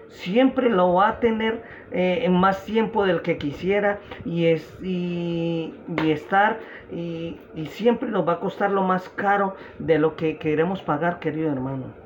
Siempre 0.09 0.69
lo 0.69 0.95
va 0.95 1.09
a 1.09 1.21
tener 1.21 1.63
eh, 1.91 2.21
en 2.25 2.35
más 2.35 2.65
tiempo 2.65 3.05
del 3.05 3.23
que 3.23 3.39
quisiera 3.39 3.99
y, 4.25 4.47
es, 4.47 4.79
y, 4.83 5.75
estar 6.07 6.59
y, 6.91 7.39
y 7.55 7.67
siempre 7.67 8.11
nos 8.11 8.27
va 8.29 8.35
a 8.35 8.41
costar 8.41 8.71
lo 8.71 8.83
más 8.83 9.09
caro 9.11 9.57
de 9.79 9.99
lo 9.99 10.17
que 10.17 10.37
queremos 10.37 10.83
pagar, 10.83 11.19
querido 11.19 11.51
hermano. 11.51 12.02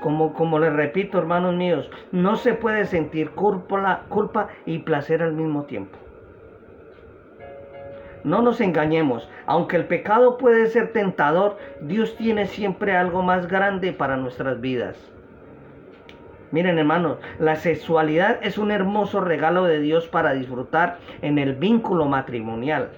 Como, 0.00 0.34
como 0.34 0.58
les 0.58 0.72
repito, 0.72 1.18
hermanos 1.18 1.54
míos, 1.54 1.90
no 2.12 2.36
se 2.36 2.54
puede 2.54 2.84
sentir 2.84 3.30
culpa, 3.30 4.02
culpa 4.08 4.48
y 4.66 4.78
placer 4.78 5.22
al 5.22 5.32
mismo 5.32 5.64
tiempo. 5.64 5.98
No 8.24 8.42
nos 8.42 8.60
engañemos, 8.60 9.28
aunque 9.46 9.76
el 9.76 9.86
pecado 9.86 10.36
puede 10.36 10.66
ser 10.66 10.92
tentador, 10.92 11.58
Dios 11.80 12.16
tiene 12.16 12.46
siempre 12.46 12.96
algo 12.96 13.22
más 13.22 13.46
grande 13.46 13.92
para 13.92 14.16
nuestras 14.16 14.60
vidas. 14.60 14.96
Miren 16.50 16.78
hermanos, 16.78 17.18
la 17.38 17.56
sexualidad 17.56 18.38
es 18.42 18.58
un 18.58 18.70
hermoso 18.70 19.20
regalo 19.20 19.64
de 19.64 19.80
Dios 19.80 20.08
para 20.08 20.32
disfrutar 20.32 20.98
en 21.22 21.38
el 21.38 21.54
vínculo 21.54 22.06
matrimonial. 22.06 22.90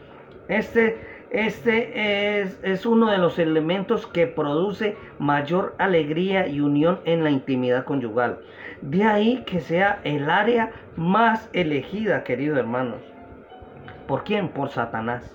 Este 0.48 0.98
este 1.30 2.40
es, 2.40 2.86
uno 2.86 3.10
de 3.10 3.18
los 3.18 3.38
elementos 3.38 4.06
que 4.06 4.26
produce 4.26 4.96
mayor 5.18 5.74
alegría 5.78 6.46
y 6.46 6.60
unión 6.60 7.00
en 7.04 7.22
la 7.22 7.30
intimidad 7.30 7.84
conyugal. 7.84 8.40
De 8.80 9.04
ahí 9.04 9.42
que 9.44 9.60
sea 9.60 10.00
el 10.04 10.30
área 10.30 10.72
más 10.96 11.50
elegida, 11.52 12.24
queridos 12.24 12.58
hermanos. 12.58 13.00
¿Por 14.06 14.24
quién? 14.24 14.48
Por 14.48 14.70
Satanás. 14.70 15.34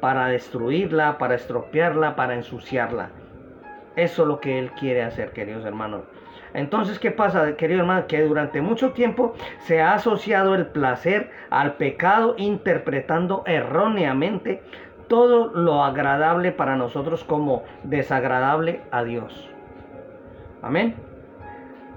Para 0.00 0.28
destruirla, 0.28 1.16
para 1.16 1.36
estropearla, 1.36 2.14
para 2.14 2.34
ensuciarla. 2.34 3.10
Eso 3.96 4.22
es 4.22 4.28
lo 4.28 4.40
que 4.40 4.58
él 4.58 4.70
quiere 4.72 5.02
hacer, 5.02 5.32
queridos 5.32 5.64
hermanos. 5.64 6.02
Entonces, 6.54 6.98
¿qué 6.98 7.10
pasa, 7.10 7.56
querido 7.56 7.80
hermano? 7.80 8.06
Que 8.06 8.22
durante 8.22 8.60
mucho 8.60 8.92
tiempo 8.92 9.34
se 9.60 9.80
ha 9.80 9.94
asociado 9.94 10.54
el 10.54 10.66
placer 10.66 11.30
al 11.50 11.74
pecado 11.74 12.34
interpretando 12.38 13.42
erróneamente 13.46 14.62
todo 15.08 15.48
lo 15.54 15.82
agradable 15.82 16.52
para 16.52 16.76
nosotros 16.76 17.24
como 17.24 17.62
desagradable 17.82 18.82
a 18.90 19.02
Dios. 19.04 19.48
Amén. 20.62 20.94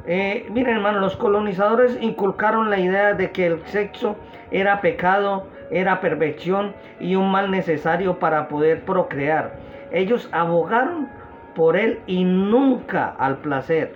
Eh, 0.08 0.48
miren 0.52 0.78
hermano, 0.78 1.00
los 1.00 1.16
colonizadores 1.16 1.98
inculcaron 2.02 2.70
la 2.70 2.80
idea 2.80 3.14
de 3.14 3.32
que 3.32 3.46
el 3.46 3.62
sexo 3.68 4.16
era 4.50 4.82
pecado, 4.82 5.48
era 5.70 6.02
perversión 6.02 6.74
y 7.00 7.16
un 7.16 7.32
mal 7.32 7.52
necesario 7.52 8.18
para 8.18 8.48
poder 8.48 8.84
procrear. 8.84 9.54
Ellos 9.92 10.28
abogaron 10.32 11.08
por 11.56 11.78
él 11.78 12.00
y 12.08 12.24
nunca 12.24 13.16
al 13.20 13.38
placer. 13.38 13.94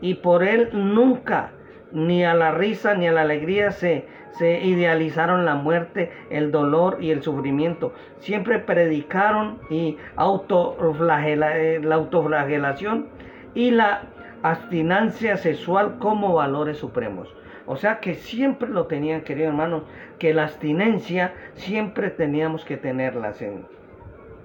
Y 0.00 0.14
por 0.14 0.44
él 0.44 0.70
nunca, 0.72 1.50
ni 1.94 2.24
a 2.24 2.34
la 2.34 2.50
risa 2.50 2.94
ni 2.94 3.06
a 3.06 3.12
la 3.12 3.22
alegría 3.22 3.70
se, 3.70 4.06
se 4.32 4.60
idealizaron 4.60 5.46
la 5.46 5.54
muerte, 5.54 6.12
el 6.28 6.50
dolor 6.50 6.98
y 7.00 7.10
el 7.10 7.22
sufrimiento. 7.22 7.94
Siempre 8.18 8.58
predicaron 8.58 9.60
y 9.70 9.96
eh, 9.96 11.80
la 11.82 11.94
autoflagelación 11.94 13.06
y 13.54 13.70
la 13.70 14.02
abstinencia 14.42 15.36
sexual 15.36 15.98
como 15.98 16.34
valores 16.34 16.78
supremos. 16.78 17.34
O 17.66 17.76
sea 17.76 18.00
que 18.00 18.14
siempre 18.14 18.68
lo 18.68 18.86
tenían, 18.86 19.22
queridos 19.22 19.50
hermanos, 19.50 19.84
que 20.18 20.34
la 20.34 20.42
abstinencia 20.44 21.32
siempre 21.54 22.10
teníamos 22.10 22.64
que 22.64 22.76
tenerla. 22.76 23.32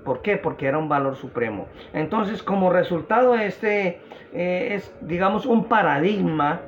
¿Por 0.06 0.22
qué? 0.22 0.38
Porque 0.38 0.68
era 0.68 0.78
un 0.78 0.88
valor 0.88 1.16
supremo. 1.18 1.68
Entonces, 1.94 2.42
como 2.42 2.70
resultado, 2.70 3.36
este 3.36 4.00
eh, 4.34 4.76
es, 4.76 4.96
digamos, 5.02 5.46
un 5.46 5.66
paradigma 5.66 6.62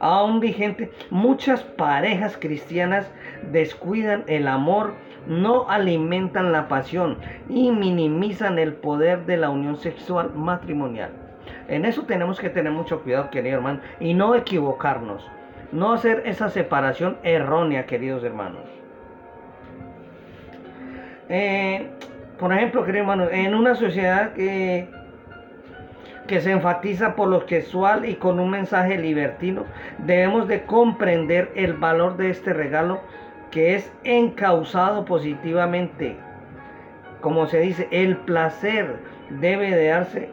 aún 0.00 0.40
vigente, 0.40 0.90
muchas 1.10 1.62
parejas 1.62 2.36
cristianas 2.36 3.10
descuidan 3.50 4.24
el 4.26 4.48
amor, 4.48 4.94
no 5.26 5.68
alimentan 5.68 6.52
la 6.52 6.68
pasión 6.68 7.18
y 7.48 7.70
minimizan 7.70 8.58
el 8.58 8.74
poder 8.74 9.26
de 9.26 9.36
la 9.36 9.50
unión 9.50 9.76
sexual 9.76 10.32
matrimonial. 10.34 11.10
En 11.68 11.84
eso 11.84 12.04
tenemos 12.04 12.40
que 12.40 12.50
tener 12.50 12.72
mucho 12.72 13.02
cuidado, 13.02 13.30
querido 13.30 13.56
hermano, 13.56 13.80
y 14.00 14.14
no 14.14 14.34
equivocarnos, 14.34 15.26
no 15.72 15.92
hacer 15.92 16.22
esa 16.24 16.48
separación 16.48 17.18
errónea, 17.22 17.86
queridos 17.86 18.24
hermanos. 18.24 18.62
Eh, 21.28 21.90
por 22.38 22.52
ejemplo, 22.52 22.84
querido 22.84 23.02
hermano, 23.02 23.28
en 23.30 23.54
una 23.54 23.74
sociedad 23.74 24.32
que 24.32 24.88
que 26.28 26.40
se 26.40 26.52
enfatiza 26.52 27.16
por 27.16 27.28
lo 27.28 27.48
sexual 27.48 28.04
y 28.04 28.14
con 28.14 28.38
un 28.38 28.50
mensaje 28.50 28.96
libertino, 28.98 29.64
debemos 29.98 30.46
de 30.46 30.62
comprender 30.62 31.50
el 31.56 31.72
valor 31.72 32.16
de 32.16 32.30
este 32.30 32.52
regalo 32.52 33.00
que 33.50 33.74
es 33.74 33.92
encausado 34.04 35.04
positivamente. 35.04 36.16
Como 37.20 37.46
se 37.46 37.58
dice, 37.60 37.88
el 37.90 38.18
placer 38.18 39.00
debe 39.30 39.74
de 39.74 39.88
darse 39.88 40.30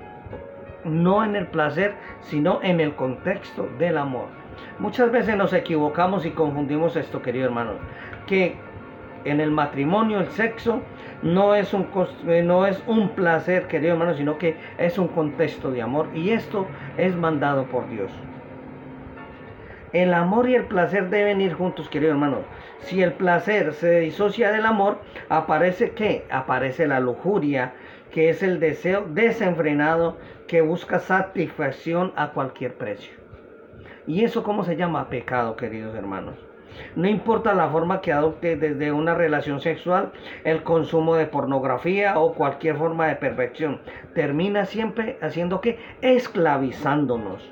no 0.83 1.23
en 1.23 1.35
el 1.35 1.47
placer, 1.47 1.95
sino 2.21 2.59
en 2.61 2.79
el 2.79 2.93
contexto 2.93 3.67
del 3.79 3.97
amor. 3.97 4.27
Muchas 4.77 5.11
veces 5.11 5.35
nos 5.35 5.53
equivocamos 5.53 6.25
y 6.25 6.31
confundimos 6.31 6.95
esto, 6.95 7.21
querido 7.21 7.45
hermano, 7.45 7.71
que 8.27 8.55
en 9.23 9.39
el 9.39 9.49
matrimonio 9.49 10.19
el 10.19 10.27
sexo 10.27 10.81
no 11.25 11.55
es 11.55 11.73
un, 11.73 11.87
eh, 12.27 12.43
no 12.43 12.67
es 12.67 12.81
un 12.85 13.09
placer, 13.09 13.65
querido 13.65 13.93
hermano, 13.93 14.13
sino 14.13 14.37
que 14.37 14.55
es 14.77 14.99
un 14.99 15.07
contexto 15.07 15.71
de 15.71 15.81
amor 15.81 16.07
y 16.13 16.29
esto 16.29 16.67
es 16.97 17.15
mandado 17.15 17.65
por 17.65 17.89
Dios. 17.89 18.11
El 19.91 20.13
amor 20.13 20.47
y 20.47 20.53
el 20.53 20.65
placer 20.65 21.09
deben 21.09 21.41
ir 21.41 21.53
juntos, 21.53 21.89
querido 21.89 22.11
hermano. 22.11 22.41
Si 22.81 23.01
el 23.01 23.13
placer 23.13 23.73
se 23.73 24.01
disocia 24.01 24.51
del 24.51 24.67
amor, 24.67 24.99
aparece 25.29 25.91
qué? 25.91 26.25
Aparece 26.29 26.85
la 26.85 26.99
lujuria, 26.99 27.73
que 28.11 28.29
es 28.29 28.43
el 28.43 28.59
deseo 28.59 29.05
desenfrenado 29.09 30.17
que 30.47 30.61
busca 30.61 30.99
satisfacción 30.99 32.13
a 32.15 32.33
cualquier 32.33 32.75
precio. 32.75 33.13
¿Y 34.05 34.23
eso 34.23 34.43
cómo 34.43 34.63
se 34.63 34.75
llama? 34.75 35.09
Pecado, 35.09 35.55
queridos 35.55 35.95
hermanos. 35.95 36.44
No 36.95 37.07
importa 37.07 37.53
la 37.53 37.69
forma 37.69 38.01
que 38.01 38.13
adopte 38.13 38.55
desde 38.55 38.91
una 38.91 39.13
relación 39.13 39.61
sexual, 39.61 40.11
el 40.43 40.63
consumo 40.63 41.15
de 41.15 41.25
pornografía 41.25 42.17
o 42.17 42.33
cualquier 42.33 42.77
forma 42.77 43.07
de 43.07 43.15
perfección, 43.15 43.81
termina 44.13 44.65
siempre 44.65 45.17
haciendo 45.21 45.61
que 45.61 45.79
esclavizándonos. 46.01 47.51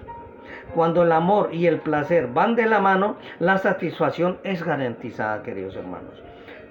Cuando 0.74 1.04
el 1.04 1.12
amor 1.12 1.50
y 1.54 1.68
el 1.68 1.80
placer 1.80 2.28
van 2.28 2.56
de 2.56 2.66
la 2.66 2.80
mano, 2.80 3.18
la 3.40 3.58
satisfacción 3.58 4.40
es 4.44 4.64
garantizada, 4.64 5.44
queridos 5.44 5.76
hermanos. 5.76 6.24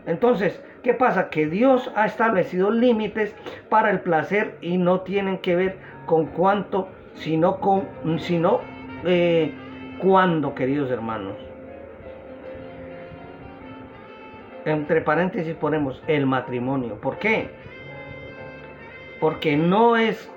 Entonces, 0.06 0.60
¿qué 0.82 0.94
pasa? 0.94 1.30
Que 1.30 1.46
Dios 1.46 1.90
ha 1.94 2.06
establecido 2.06 2.70
límites 2.70 3.34
para 3.68 3.90
el 3.90 4.00
placer 4.00 4.56
y 4.60 4.78
no 4.78 5.00
tienen 5.02 5.38
que 5.38 5.54
ver 5.54 5.76
con 6.06 6.26
cuánto, 6.26 6.88
sino 7.14 7.60
con, 7.60 7.86
sino 8.18 8.60
eh, 9.04 9.52
cuándo, 10.00 10.54
queridos 10.54 10.90
hermanos. 10.90 11.51
Entre 14.64 15.00
paréntesis 15.00 15.54
ponemos 15.54 16.02
el 16.06 16.26
matrimonio. 16.26 16.96
¿Por 17.00 17.18
qué? 17.18 17.50
Porque 19.20 19.56
no 19.56 19.96
es 19.96 20.30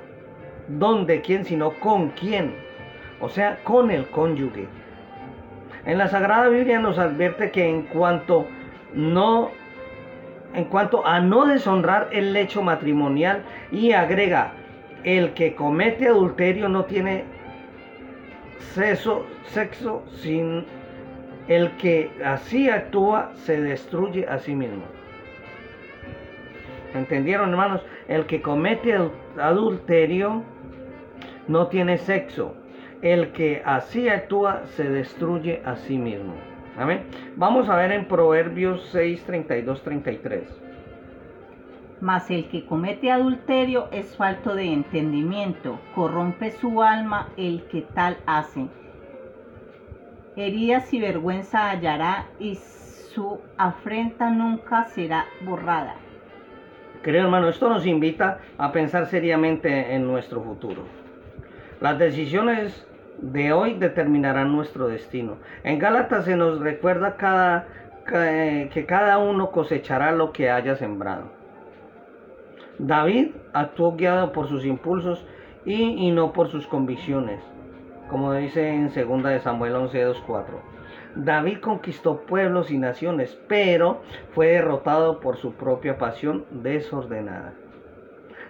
dónde, 0.68 1.22
quién, 1.22 1.46
sino 1.46 1.72
con 1.72 2.10
quién 2.10 2.66
o 3.20 3.30
sea, 3.30 3.58
con 3.64 3.92
el 3.92 4.06
cónyuge. 4.08 4.68
En 5.86 5.98
la 5.98 6.08
Sagrada 6.08 6.50
Biblia 6.50 6.80
nos 6.80 6.98
advierte 6.98 7.52
que 7.52 7.68
en 7.68 7.84
cuanto 7.84 8.48
no 8.94 9.52
en 10.54 10.66
cuanto 10.66 11.06
a 11.06 11.20
no 11.20 11.46
deshonrar 11.48 12.08
el 12.14 12.32
lecho 12.32 12.62
matrimonial 12.62 13.44
y 13.72 13.92
agrega 13.92 14.54
el 15.04 15.34
que 15.34 15.54
comete 15.54 16.08
adulterio 16.08 16.70
no 16.70 16.86
tiene 16.86 17.26
sexo, 18.74 19.26
sexo 19.48 20.04
sin 20.22 20.66
el 21.48 21.72
que 21.78 22.12
así 22.24 22.70
actúa 22.70 23.32
se 23.36 23.62
destruye 23.62 24.28
a 24.28 24.40
sí 24.40 24.56
mismo. 24.56 24.84
¿Entendieron, 26.94 27.50
hermanos? 27.50 27.82
El 28.08 28.26
que 28.26 28.42
comete 28.42 28.96
adulterio 29.38 30.44
no 31.48 31.68
tiene 31.68 31.98
sexo 31.98 32.56
el 33.06 33.34
que 33.34 33.62
así 33.64 34.10
actúa 34.10 34.64
se 34.76 34.90
destruye 34.90 35.62
a 35.64 35.76
sí 35.76 35.96
mismo. 35.98 36.34
Amén. 36.76 37.04
Vamos 37.36 37.70
a 37.70 37.76
ver 37.76 37.92
en 37.92 38.08
Proverbios 38.08 38.90
6, 38.92 39.24
32, 39.26 39.84
33. 39.84 40.62
Mas 42.02 42.32
el 42.32 42.50
que 42.50 42.66
comete 42.66 43.12
adulterio 43.12 43.90
es 43.92 44.18
falto 44.18 44.56
de 44.56 44.74
entendimiento, 44.74 45.80
corrompe 45.94 46.52
su 46.52 46.82
alma 46.82 47.30
el 47.38 47.64
que 47.68 47.82
tal 47.82 48.18
hace. 48.26 48.68
Heridas 50.38 50.94
y 50.94 51.00
vergüenza 51.00 51.70
hallará 51.70 52.26
y 52.40 52.56
su 52.56 53.40
afrenta 53.58 54.30
nunca 54.30 54.84
será 54.86 55.26
borrada. 55.42 55.96
Querido 57.04 57.24
hermano, 57.24 57.48
esto 57.48 57.70
nos 57.70 57.86
invita 57.86 58.40
a 58.58 58.72
pensar 58.72 59.06
seriamente 59.06 59.94
en 59.94 60.06
nuestro 60.06 60.42
futuro. 60.42 60.84
Las 61.80 62.00
decisiones 62.00 62.86
de 63.20 63.54
hoy 63.54 63.76
determinarán 63.76 64.52
nuestro 64.52 64.88
destino. 64.88 65.38
En 65.64 65.80
Gálatas 65.80 66.26
se 66.26 66.36
nos 66.36 66.60
recuerda 66.60 67.16
cada, 67.16 67.68
que 68.06 68.86
cada 68.88 69.18
uno 69.20 69.52
cosechará 69.52 70.12
lo 70.12 70.34
que 70.34 70.50
haya 70.50 70.76
sembrado. 70.76 71.30
David 72.78 73.32
actuó 73.54 73.96
guiado 73.96 74.34
por 74.34 74.50
sus 74.50 74.66
impulsos 74.66 75.26
y, 75.66 76.12
no 76.12 76.34
por 76.34 76.50
sus 76.50 76.68
convicciones, 76.68 77.40
como 78.10 78.34
dice 78.34 78.68
en 78.70 78.92
2 78.94 79.24
de 79.24 79.40
Samuel 79.40 79.76
11, 79.76 80.14
4. 80.26 80.76
David 81.16 81.60
conquistó 81.60 82.22
pueblos 82.22 82.72
y 82.72 82.78
naciones, 82.78 83.40
pero 83.48 84.02
fue 84.34 84.48
derrotado 84.48 85.20
por 85.20 85.38
su 85.38 85.54
propia 85.54 85.98
pasión 85.98 86.46
desordenada. 86.52 87.54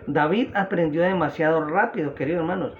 David 0.07 0.49
aprendió 0.55 1.03
demasiado 1.03 1.63
rápido, 1.67 2.15
queridos 2.15 2.41
hermanos. 2.41 2.73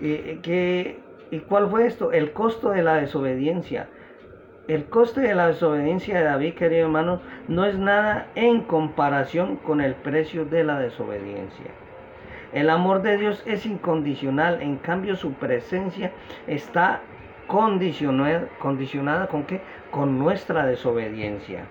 ¿Y 0.00 1.38
cuál 1.48 1.68
fue 1.68 1.86
esto? 1.86 2.12
El 2.12 2.32
costo 2.32 2.70
de 2.70 2.82
la 2.82 2.94
desobediencia. 2.94 3.88
El 4.68 4.84
coste 4.84 5.20
de 5.20 5.34
la 5.34 5.48
desobediencia 5.48 6.18
de 6.18 6.24
David, 6.24 6.54
querido 6.54 6.86
hermano, 6.86 7.20
no 7.48 7.64
es 7.64 7.76
nada 7.76 8.28
en 8.36 8.62
comparación 8.62 9.56
con 9.56 9.80
el 9.80 9.94
precio 9.96 10.44
de 10.44 10.62
la 10.62 10.78
desobediencia. 10.78 11.66
El 12.52 12.68
amor 12.68 13.02
de 13.02 13.16
Dios 13.16 13.42
es 13.46 13.64
incondicional, 13.64 14.60
en 14.60 14.76
cambio 14.76 15.16
su 15.16 15.32
presencia 15.32 16.12
está 16.46 17.00
condicionada, 17.46 19.26
con 19.26 19.44
qué? 19.44 19.60
Con 19.90 20.18
nuestra 20.18 20.66
desobediencia. 20.66 21.64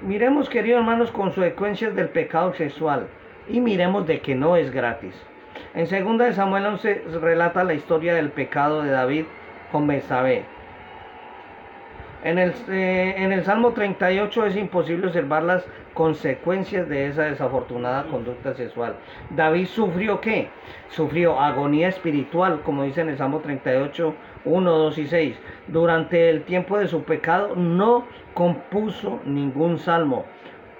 Miremos, 0.00 0.48
queridos 0.48 0.80
hermanos, 0.80 1.10
consecuencias 1.10 1.94
del 1.94 2.08
pecado 2.08 2.54
sexual 2.54 3.08
y 3.48 3.60
miremos 3.60 4.06
de 4.06 4.20
que 4.20 4.34
no 4.34 4.56
es 4.56 4.70
gratis. 4.70 5.14
En 5.74 5.86
2 6.16 6.34
Samuel 6.34 6.66
11 6.66 7.04
relata 7.20 7.64
la 7.64 7.74
historia 7.74 8.14
del 8.14 8.30
pecado 8.30 8.82
de 8.82 8.90
David 8.90 9.24
con 9.70 9.86
Besabé. 9.86 10.44
En 12.24 12.38
el, 12.38 12.52
eh, 12.68 13.14
en 13.16 13.32
el 13.32 13.42
Salmo 13.42 13.72
38 13.72 14.46
es 14.46 14.56
imposible 14.56 15.08
observar 15.08 15.42
las 15.42 15.66
consecuencias 15.92 16.88
de 16.88 17.08
esa 17.08 17.24
desafortunada 17.24 18.04
conducta 18.04 18.54
sexual. 18.54 18.94
David 19.30 19.66
sufrió 19.66 20.20
qué? 20.20 20.48
Sufrió 20.88 21.40
agonía 21.40 21.88
espiritual, 21.88 22.60
como 22.60 22.84
dice 22.84 23.00
en 23.00 23.08
el 23.08 23.18
Salmo 23.18 23.40
38, 23.40 24.14
1, 24.44 24.70
2 24.70 24.98
y 24.98 25.06
6. 25.08 25.40
Durante 25.66 26.30
el 26.30 26.44
tiempo 26.44 26.78
de 26.78 26.86
su 26.86 27.02
pecado 27.02 27.56
no 27.56 28.04
compuso 28.34 29.18
ningún 29.24 29.78
salmo. 29.78 30.24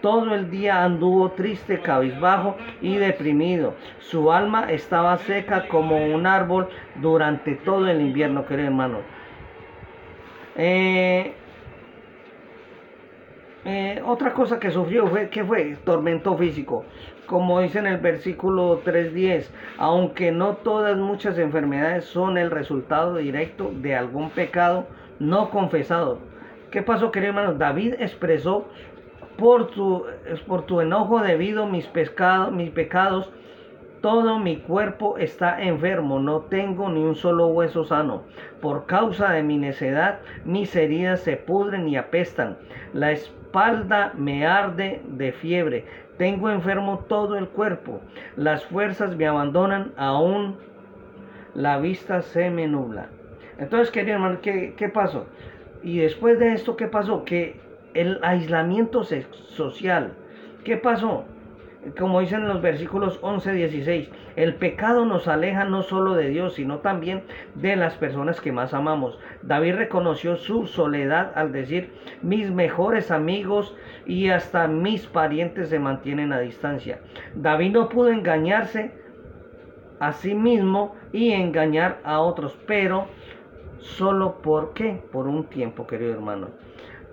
Todo 0.01 0.37
el 0.37 0.49
día 0.49 0.85
anduvo 0.85 1.33
triste, 1.33 1.81
cabizbajo 1.81 2.57
y 2.81 2.97
deprimido. 2.97 3.75
Su 3.99 4.33
alma 4.33 4.71
estaba 4.71 5.17
seca 5.19 5.67
como 5.67 6.07
un 6.07 6.27
árbol 6.27 6.69
durante 6.97 7.57
todo 7.57 7.89
el 7.89 8.01
invierno, 8.01 8.47
querido 8.47 8.69
hermano. 8.69 8.99
Eh, 10.57 11.33
eh, 13.65 14.03
otra 14.05 14.33
cosa 14.35 14.59
que 14.59 14.71
sufrió 14.71 15.07
fue, 15.07 15.29
¿qué 15.29 15.45
fue? 15.45 15.77
Tormento 15.85 16.37
físico. 16.37 16.85
Como 17.27 17.61
dice 17.61 17.79
en 17.79 17.87
el 17.87 17.99
versículo 17.99 18.83
3.10, 18.83 19.49
aunque 19.79 20.33
no 20.33 20.57
todas 20.57 20.97
muchas 20.99 21.39
enfermedades 21.39 22.05
son 22.05 22.37
el 22.39 22.51
resultado 22.51 23.17
directo 23.17 23.71
de 23.73 23.95
algún 23.95 24.31
pecado 24.31 24.87
no 25.21 25.51
confesado. 25.51 26.19
¿Qué 26.71 26.83
pasó, 26.83 27.13
querido 27.13 27.31
hermano? 27.31 27.55
David 27.55 27.95
expresó 28.01 28.67
por 29.37 29.69
tu, 29.69 30.05
por 30.47 30.67
tu 30.67 30.81
enojo 30.81 31.21
debido 31.21 31.67
mis, 31.67 31.87
pescados, 31.87 32.53
mis 32.53 32.71
pecados, 32.71 33.31
todo 34.03 34.41
mi 34.41 34.57
cuerpo 34.57 35.17
está 35.17 35.63
enfermo, 35.63 36.19
no 36.19 36.41
tengo 36.41 36.91
ni 36.91 37.03
un 37.03 37.15
solo 37.15 37.47
hueso 37.47 37.85
sano. 37.85 38.25
Por 38.61 38.85
causa 38.87 39.33
de 39.33 39.45
mi 39.45 39.57
necedad, 39.57 40.19
mis 40.45 40.75
heridas 40.75 41.21
se 41.21 41.37
pudren 41.37 41.89
y 41.89 41.97
apestan. 41.97 42.59
La 42.93 43.13
espalda 43.13 44.13
me 44.19 44.45
arde 44.45 45.01
de 45.07 45.33
fiebre. 45.33 45.87
Tengo 46.19 46.51
enfermo 46.51 47.05
todo 47.09 47.37
el 47.37 47.49
cuerpo. 47.49 48.01
Las 48.37 48.65
fuerzas 48.67 49.17
me 49.17 49.27
abandonan, 49.27 49.93
aún 49.97 50.57
la 51.55 51.79
vista 51.79 52.23
se 52.23 52.51
me 52.51 52.67
nubla. 52.67 53.07
Entonces, 53.59 53.93
querido 53.93 54.17
hermano, 54.17 54.41
¿qué, 54.43 54.75
¿qué 54.77 54.89
pasó? 54.89 55.27
Y 55.83 55.99
después 55.99 56.41
de 56.41 56.55
esto, 56.55 56.77
¿qué 56.77 56.89
pasó? 56.89 57.25
Que 57.25 57.61
el 57.95 58.19
aislamiento 58.23 59.05
social. 59.05 60.15
¿Qué 60.65 60.77
pasó? 60.77 61.25
Como 61.99 62.21
dicen 62.21 62.47
los 62.47 62.63
versículos 62.63 63.19
11, 63.23 63.55
16, 63.55 64.11
el 64.37 64.55
pecado 64.55 65.05
nos 65.05 65.27
aleja 65.27 65.65
no 65.65 65.83
solo 65.83 66.15
de 66.15 66.29
Dios, 66.29 66.55
sino 66.55 66.79
también 66.79 67.25
de 67.57 67.75
las 67.75 67.95
personas 67.95 68.41
que 68.41 68.53
más 68.53 68.73
amamos. 68.73 69.19
David 69.43 69.75
reconoció 69.75 70.37
su 70.37 70.69
soledad 70.69 71.33
al 71.35 71.51
decir, 71.51 71.93
mis 72.23 72.53
mejores 72.53 73.11
amigos 73.11 73.77
y 74.07 74.29
hasta 74.29 74.69
mis 74.69 75.07
parientes 75.07 75.71
se 75.71 75.81
mantienen 75.81 76.33
a 76.33 76.39
distancia. 76.39 77.01
David 77.35 77.73
no 77.73 77.89
pudo 77.89 78.11
engañarse 78.11 78.93
a 79.99 80.13
sí 80.13 80.35
mismo 80.35 80.95
y 81.13 81.33
engañar 81.33 81.99
a 82.05 82.21
otros, 82.21 82.57
pero 82.65 83.09
solo 83.79 84.41
por 84.41 84.73
qué? 84.73 85.03
Por 85.11 85.27
un 85.27 85.45
tiempo, 85.47 85.87
querido 85.89 86.13
hermano. 86.13 86.49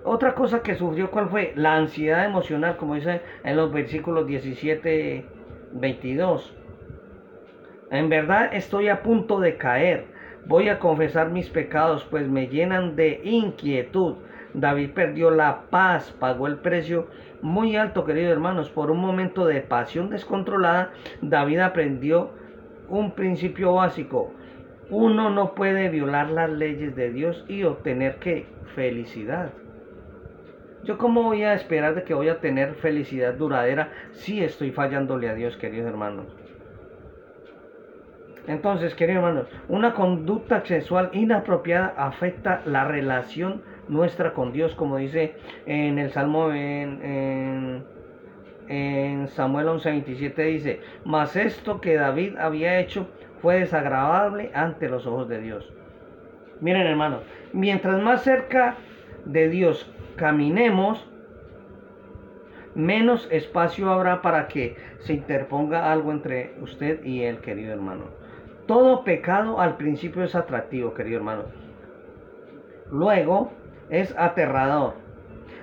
Otra 0.04 0.34
cosa 0.34 0.64
que 0.64 0.76
sufrió, 0.76 1.12
¿cuál 1.12 1.30
fue? 1.30 1.52
La 1.56 1.76
ansiedad 1.76 2.26
emocional, 2.26 2.78
como 2.78 2.96
dice 2.96 3.22
en 3.44 3.58
los 3.58 3.72
versículos 3.72 4.26
17, 4.28 5.26
22. 5.74 6.56
En 7.92 8.08
verdad 8.08 8.54
estoy 8.54 8.88
a 8.88 9.02
punto 9.04 9.40
de 9.40 9.58
caer. 9.58 10.06
Voy 10.46 10.70
a 10.70 10.80
confesar 10.80 11.32
mis 11.32 11.50
pecados, 11.50 12.06
pues 12.10 12.28
me 12.30 12.48
llenan 12.48 12.96
de 12.96 13.20
inquietud. 13.24 14.16
David 14.54 14.92
perdió 14.92 15.32
la 15.32 15.64
paz, 15.70 16.16
pagó 16.18 16.48
el 16.48 16.58
precio 16.58 17.08
muy 17.42 17.76
alto, 17.76 18.06
queridos 18.06 18.32
hermanos. 18.32 18.70
Por 18.70 18.92
un 18.92 19.00
momento 19.00 19.46
de 19.46 19.62
pasión 19.62 20.10
descontrolada, 20.10 20.92
David 21.22 21.60
aprendió 21.60 22.32
un 22.88 23.12
principio 23.12 23.74
básico. 23.74 24.34
uno 24.90 25.30
no 25.30 25.54
puede 25.54 25.90
violar 25.90 26.32
las 26.32 26.50
leyes 26.50 26.96
de 26.96 27.12
Dios 27.12 27.46
y 27.48 27.64
obtener 27.64 28.16
que 28.16 28.48
felicidad. 28.74 29.52
Yo 30.84 30.98
cómo 30.98 31.24
voy 31.24 31.44
a 31.44 31.54
esperar 31.54 31.96
de 31.96 32.04
que 32.04 32.14
voy 32.14 32.30
a 32.30 32.40
tener 32.40 32.76
felicidad 32.76 33.34
duradera 33.34 33.92
si 34.12 34.44
estoy 34.44 34.72
fallándole 34.72 35.30
a 35.30 35.36
Dios, 35.36 35.58
queridos 35.58 35.90
hermanos. 35.90 36.28
Entonces, 38.48 38.96
queridos 38.96 39.24
hermanos, 39.24 39.48
una 39.68 39.94
conducta 39.94 40.66
sexual 40.66 41.10
inapropiada 41.14 41.94
afecta 41.98 42.62
la 42.66 42.86
relación 42.86 43.62
nuestra 43.90 44.34
con 44.34 44.54
Dios, 44.54 44.74
como 44.76 44.98
dice 44.98 45.36
en 45.66 46.00
el 46.00 46.12
Salmo 46.12 46.52
en, 46.52 47.84
en, 48.68 49.28
Samuel 49.28 49.68
11:27 49.68 50.36
dice, 50.46 50.82
mas 51.04 51.36
esto 51.36 51.82
que 51.82 51.96
David 51.96 52.38
había 52.38 52.80
hecho 52.80 53.08
fue 53.42 53.60
desagradable 53.60 54.52
ante 54.54 54.90
los 54.90 55.06
ojos 55.06 55.28
de 55.28 55.42
Dios. 55.42 55.72
Miren 56.62 56.88
hermanos, 56.88 57.22
mientras 57.54 58.02
más 58.02 58.24
cerca 58.24 58.78
de 59.26 59.50
Dios 59.50 59.92
caminemos, 60.20 61.10
menos 62.76 63.26
espacio 63.32 63.90
habrá 63.90 64.22
para 64.22 64.50
que 64.50 64.76
se 65.00 65.14
interponga 65.14 65.92
algo 65.92 66.12
entre 66.12 66.54
usted 66.62 67.04
y 67.06 67.24
el 67.24 67.40
querido 67.40 67.72
hermano. 67.72 68.04
Todo 68.68 69.06
pecado 69.06 69.62
al 69.62 69.78
principio 69.78 70.24
es 70.24 70.36
atractivo, 70.36 70.94
querido 70.94 71.18
hermano. 71.18 71.44
Luego 72.92 73.52
es 73.90 74.14
aterrador. 74.18 74.96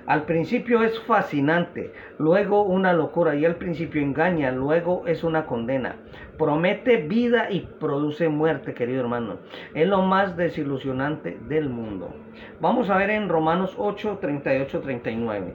Al 0.07 0.23
principio 0.23 0.83
es 0.83 0.97
fascinante, 1.01 1.91
luego 2.17 2.63
una 2.63 2.93
locura 2.93 3.35
y 3.35 3.43
al 3.43 3.57
principio 3.57 4.01
engaña, 4.01 4.53
luego 4.53 5.05
es 5.05 5.21
una 5.25 5.45
condena. 5.45 5.97
Promete 6.37 6.95
vida 6.95 7.51
y 7.51 7.67
produce 7.77 8.29
muerte, 8.29 8.73
querido 8.73 9.01
hermano. 9.01 9.39
Es 9.73 9.85
lo 9.85 10.03
más 10.03 10.37
desilusionante 10.37 11.37
del 11.49 11.67
mundo. 11.67 12.15
Vamos 12.61 12.89
a 12.89 12.95
ver 12.95 13.09
en 13.09 13.27
Romanos 13.27 13.75
8, 13.77 14.19
38, 14.21 14.79
39. 14.79 15.53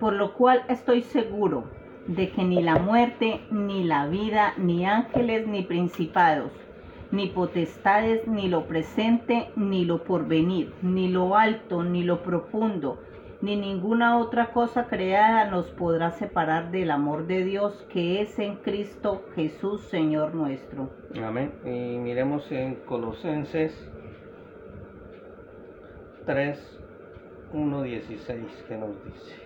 Por 0.00 0.14
lo 0.14 0.32
cual 0.32 0.62
estoy 0.70 1.02
seguro 1.02 1.64
de 2.06 2.30
que 2.30 2.42
ni 2.42 2.62
la 2.62 2.78
muerte, 2.78 3.42
ni 3.50 3.84
la 3.84 4.06
vida, 4.06 4.54
ni 4.56 4.86
ángeles, 4.86 5.46
ni 5.46 5.60
principados 5.60 6.52
ni 7.12 7.28
potestades, 7.28 8.26
ni 8.26 8.48
lo 8.48 8.66
presente, 8.66 9.48
ni 9.54 9.84
lo 9.84 10.02
porvenir, 10.02 10.72
ni 10.82 11.08
lo 11.08 11.36
alto, 11.36 11.84
ni 11.84 12.02
lo 12.02 12.22
profundo, 12.22 12.98
ni 13.42 13.56
ninguna 13.56 14.18
otra 14.18 14.52
cosa 14.52 14.86
creada 14.86 15.50
nos 15.50 15.66
podrá 15.70 16.12
separar 16.12 16.70
del 16.70 16.90
amor 16.90 17.26
de 17.26 17.44
Dios 17.44 17.86
que 17.92 18.20
es 18.20 18.38
en 18.38 18.56
Cristo 18.56 19.24
Jesús, 19.34 19.82
Señor 19.82 20.34
nuestro. 20.34 20.90
Amén. 21.22 21.52
Y 21.64 21.98
miremos 21.98 22.50
en 22.50 22.76
Colosenses 22.86 23.72
3, 26.24 26.80
1, 27.52 27.82
16, 27.82 28.64
que 28.68 28.76
nos 28.76 29.04
dice. 29.04 29.36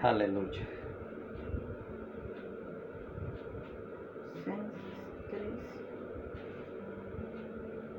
Aleluya. 0.00 0.66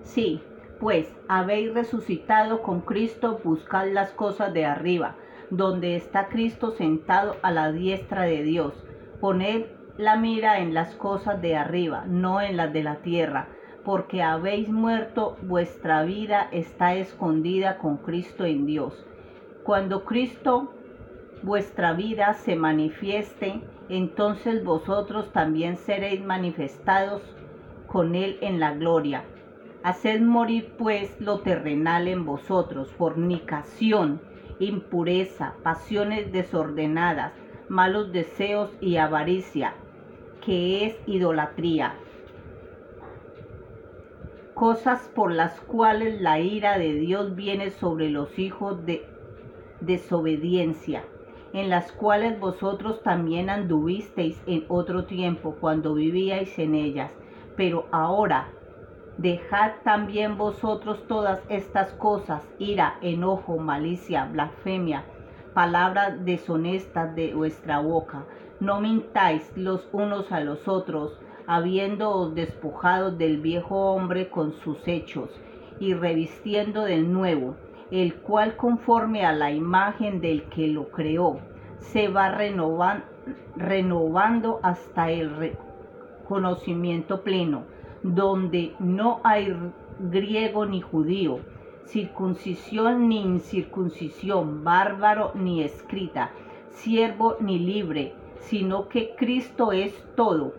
Sí, 0.03 0.41
pues 0.79 1.13
habéis 1.27 1.73
resucitado 1.73 2.61
con 2.61 2.81
Cristo, 2.81 3.39
buscad 3.43 3.87
las 3.91 4.11
cosas 4.11 4.53
de 4.53 4.65
arriba, 4.65 5.15
donde 5.49 5.95
está 5.95 6.27
Cristo 6.27 6.71
sentado 6.71 7.35
a 7.41 7.51
la 7.51 7.71
diestra 7.71 8.23
de 8.23 8.43
Dios. 8.43 8.73
Poned 9.19 9.65
la 9.97 10.15
mira 10.15 10.59
en 10.59 10.73
las 10.73 10.95
cosas 10.95 11.41
de 11.41 11.57
arriba, 11.57 12.05
no 12.07 12.39
en 12.39 12.55
las 12.55 12.71
de 12.71 12.83
la 12.83 12.97
tierra, 12.97 13.49
porque 13.83 14.21
habéis 14.21 14.69
muerto, 14.69 15.37
vuestra 15.41 16.03
vida 16.03 16.47
está 16.51 16.95
escondida 16.95 17.77
con 17.77 17.97
Cristo 17.97 18.45
en 18.45 18.65
Dios. 18.65 19.05
Cuando 19.63 20.05
Cristo 20.05 20.73
vuestra 21.43 21.93
vida 21.93 22.33
se 22.33 22.55
manifieste, 22.55 23.61
entonces 23.89 24.63
vosotros 24.63 25.31
también 25.33 25.75
seréis 25.75 26.23
manifestados 26.23 27.21
con 27.87 28.15
Él 28.15 28.37
en 28.41 28.59
la 28.59 28.73
gloria. 28.73 29.23
Haced 29.81 30.21
morir 30.21 30.73
pues 30.77 31.19
lo 31.21 31.39
terrenal 31.39 32.09
en 32.09 32.25
vosotros, 32.25 32.91
fornicación, 32.91 34.19
impureza, 34.59 35.55
pasiones 35.63 36.33
desordenadas, 36.33 37.31
malos 37.69 38.11
deseos 38.11 38.71
y 38.81 38.97
avaricia, 38.97 39.75
que 40.45 40.85
es 40.85 40.97
idolatría. 41.07 41.95
Cosas 44.53 45.09
por 45.15 45.31
las 45.31 45.61
cuales 45.61 46.19
la 46.19 46.41
ira 46.41 46.77
de 46.77 46.95
Dios 46.95 47.35
viene 47.35 47.69
sobre 47.69 48.09
los 48.09 48.37
hijos 48.37 48.85
de 48.85 49.05
desobediencia, 49.79 51.05
en 51.53 51.69
las 51.69 51.93
cuales 51.93 52.37
vosotros 52.37 53.01
también 53.01 53.49
anduvisteis 53.49 54.41
en 54.45 54.65
otro 54.67 55.05
tiempo 55.05 55.55
cuando 55.61 55.93
vivíais 55.93 56.59
en 56.59 56.75
ellas, 56.75 57.13
pero 57.55 57.87
ahora 57.91 58.51
Dejad 59.21 59.71
también 59.83 60.37
vosotros 60.37 61.05
todas 61.09 61.41
estas 61.49 61.91
cosas, 61.91 62.41
ira, 62.57 62.95
enojo, 63.01 63.57
malicia, 63.57 64.23
blasfemia, 64.23 65.03
palabras 65.53 66.23
deshonestas 66.23 67.13
de 67.15 67.33
vuestra 67.33 67.81
boca. 67.81 68.23
No 68.61 68.79
mintáis 68.79 69.51
los 69.57 69.85
unos 69.91 70.31
a 70.31 70.39
los 70.39 70.69
otros, 70.69 71.19
habiéndoos 71.47 72.33
despojado 72.33 73.11
del 73.11 73.41
viejo 73.41 73.91
hombre 73.91 74.29
con 74.29 74.53
sus 74.53 74.87
hechos, 74.87 75.29
y 75.81 75.93
revistiendo 75.93 76.85
del 76.85 77.11
nuevo, 77.11 77.57
el 77.91 78.21
cual 78.21 78.55
conforme 78.55 79.25
a 79.25 79.33
la 79.33 79.51
imagen 79.51 80.21
del 80.21 80.43
que 80.43 80.69
lo 80.69 80.91
creó, 80.91 81.41
se 81.79 82.07
va 82.07 82.37
renovando 83.57 84.61
hasta 84.63 85.11
el 85.11 85.57
conocimiento 86.25 87.21
pleno 87.21 87.65
donde 88.03 88.73
no 88.79 89.19
hay 89.23 89.55
griego 89.99 90.65
ni 90.65 90.81
judío, 90.81 91.39
circuncisión 91.85 93.09
ni 93.09 93.21
incircuncisión, 93.21 94.63
bárbaro 94.63 95.31
ni 95.35 95.63
escrita, 95.63 96.31
siervo 96.69 97.37
ni 97.39 97.59
libre, 97.59 98.13
sino 98.39 98.87
que 98.87 99.15
Cristo 99.17 99.71
es 99.71 99.93
todo 100.15 100.53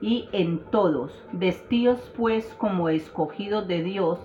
y 0.00 0.28
en 0.32 0.58
todos. 0.70 1.12
Vestidos 1.32 2.12
pues 2.16 2.54
como 2.58 2.88
escogidos 2.88 3.66
de 3.68 3.82
Dios, 3.82 4.18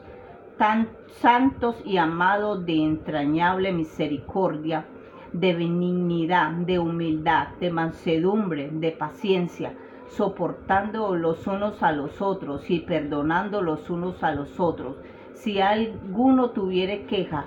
tan 0.57 0.89
santos 1.21 1.81
y 1.85 1.97
amados 1.97 2.65
de 2.65 2.83
entrañable 2.83 3.71
misericordia, 3.71 4.85
de 5.31 5.53
benignidad, 5.53 6.51
de 6.51 6.79
humildad, 6.79 7.49
de 7.59 7.69
mansedumbre, 7.69 8.69
de 8.71 8.91
paciencia, 8.91 9.73
soportando 10.09 11.15
los 11.15 11.45
unos 11.47 11.83
a 11.83 11.91
los 11.91 12.21
otros 12.21 12.69
y 12.69 12.79
perdonando 12.79 13.61
los 13.61 13.89
unos 13.89 14.23
a 14.23 14.31
los 14.31 14.59
otros. 14.59 14.95
Si 15.33 15.59
alguno 15.59 16.51
tuviere 16.51 17.05
queja 17.05 17.45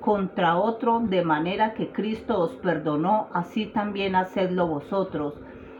contra 0.00 0.56
otro, 0.56 1.00
de 1.00 1.24
manera 1.24 1.74
que 1.74 1.92
Cristo 1.92 2.40
os 2.40 2.52
perdonó, 2.56 3.28
así 3.32 3.66
también 3.66 4.14
hacedlo 4.14 4.66
vosotros. 4.66 5.34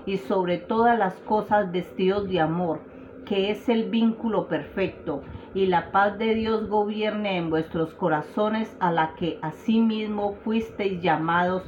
Y 0.05 0.19
sobre 0.19 0.59
todas 0.59 0.99
las 0.99 1.15
cosas 1.21 1.73
vestidos 1.73 2.29
de 2.29 2.41
amor, 2.41 2.81
que 3.25 3.51
es 3.51 3.69
el 3.69 3.89
vínculo 3.89 4.47
perfecto, 4.47 5.23
y 5.55 5.67
la 5.67 5.91
paz 5.91 6.19
de 6.19 6.35
Dios 6.35 6.69
gobierne 6.69 7.39
en 7.39 7.51
vuestros 7.51 7.95
corazones, 7.95 8.77
a 8.79 8.93
la 8.93 9.15
que 9.15 9.39
asimismo 9.43 10.35
fuisteis 10.45 11.01
llamados 11.01 11.63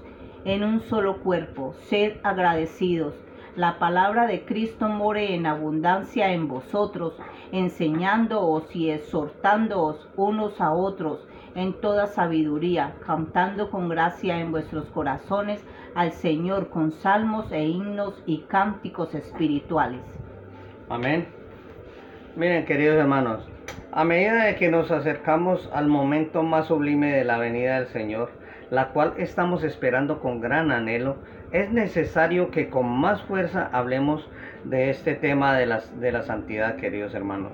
en 0.44 0.62
un 0.62 0.81
solo 0.81 1.21
cuerpo. 1.21 1.75
Sed 1.81 2.18
agradecidos 2.23 3.14
la 3.59 3.81
palabra 3.81 4.29
de 4.29 4.44
Cristo 4.44 4.88
more 4.88 5.35
en 5.35 5.44
abundancia 5.44 6.33
en 6.33 6.47
vosotros, 6.47 7.14
enseñándoos 7.51 8.64
y 8.75 8.90
exhortándoos 8.90 10.09
unos 10.14 10.61
a 10.61 10.71
otros 10.71 11.27
en 11.57 11.73
toda 11.81 12.07
sabiduría, 12.07 12.94
cantando 13.05 13.68
con 13.68 13.88
gracia 13.88 14.38
en 14.38 14.53
vuestros 14.53 14.87
corazones 14.90 15.61
al 15.97 16.12
Señor 16.12 16.68
con 16.68 16.92
salmos 16.92 17.51
e 17.51 17.64
himnos 17.64 18.23
y 18.27 18.42
cánticos 18.42 19.12
espirituales. 19.16 20.03
Amén. 20.88 21.27
Miren, 22.37 22.64
queridos 22.64 22.97
hermanos, 22.97 23.44
a 23.90 24.05
medida 24.05 24.55
que 24.55 24.71
nos 24.71 24.92
acercamos 24.92 25.68
al 25.73 25.88
momento 25.88 26.44
más 26.44 26.66
sublime 26.66 27.12
de 27.12 27.25
la 27.25 27.38
venida 27.38 27.81
del 27.81 27.88
Señor, 27.88 28.31
la 28.71 28.90
cual 28.90 29.14
estamos 29.16 29.64
esperando 29.64 30.21
con 30.21 30.40
gran 30.40 30.71
anhelo, 30.71 31.16
es 31.52 31.70
necesario 31.70 32.50
que 32.50 32.68
con 32.68 32.88
más 32.88 33.22
fuerza 33.22 33.68
hablemos 33.72 34.28
de 34.64 34.90
este 34.90 35.14
tema 35.14 35.56
de, 35.56 35.66
las, 35.66 35.98
de 36.00 36.12
la 36.12 36.22
santidad, 36.22 36.76
queridos 36.76 37.14
hermanos. 37.14 37.52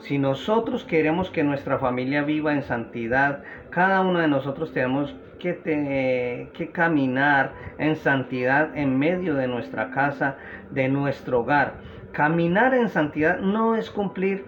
Si 0.00 0.18
nosotros 0.18 0.84
queremos 0.84 1.30
que 1.30 1.42
nuestra 1.42 1.78
familia 1.78 2.22
viva 2.22 2.52
en 2.52 2.62
santidad, 2.62 3.42
cada 3.70 4.02
uno 4.02 4.18
de 4.18 4.28
nosotros 4.28 4.72
tenemos 4.72 5.14
que, 5.38 6.48
que 6.52 6.70
caminar 6.70 7.52
en 7.78 7.96
santidad 7.96 8.76
en 8.76 8.98
medio 8.98 9.34
de 9.34 9.48
nuestra 9.48 9.90
casa, 9.90 10.36
de 10.70 10.88
nuestro 10.88 11.40
hogar. 11.40 11.74
Caminar 12.12 12.74
en 12.74 12.88
santidad 12.88 13.38
no 13.40 13.76
es 13.76 13.90
cumplir 13.90 14.44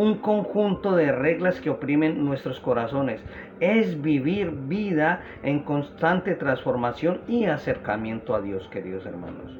un 0.00 0.14
conjunto 0.14 0.96
de 0.96 1.12
reglas 1.12 1.60
que 1.60 1.68
oprimen 1.68 2.24
nuestros 2.24 2.58
corazones. 2.58 3.20
Es 3.60 4.00
vivir 4.00 4.50
vida 4.50 5.20
en 5.42 5.60
constante 5.62 6.34
transformación 6.34 7.20
y 7.28 7.44
acercamiento 7.44 8.34
a 8.34 8.40
Dios, 8.40 8.66
queridos 8.68 9.04
hermanos. 9.04 9.58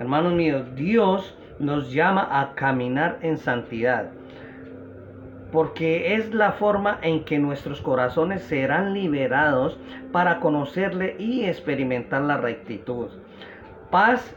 Hermanos 0.00 0.32
míos, 0.32 0.64
Dios 0.74 1.38
nos 1.60 1.92
llama 1.92 2.40
a 2.40 2.56
caminar 2.56 3.18
en 3.22 3.38
santidad, 3.38 4.10
porque 5.52 6.16
es 6.16 6.34
la 6.34 6.50
forma 6.50 6.98
en 7.02 7.24
que 7.24 7.38
nuestros 7.38 7.80
corazones 7.80 8.42
serán 8.42 8.92
liberados 8.92 9.78
para 10.10 10.40
conocerle 10.40 11.14
y 11.20 11.44
experimentar 11.44 12.22
la 12.22 12.38
rectitud, 12.38 13.06
paz 13.92 14.34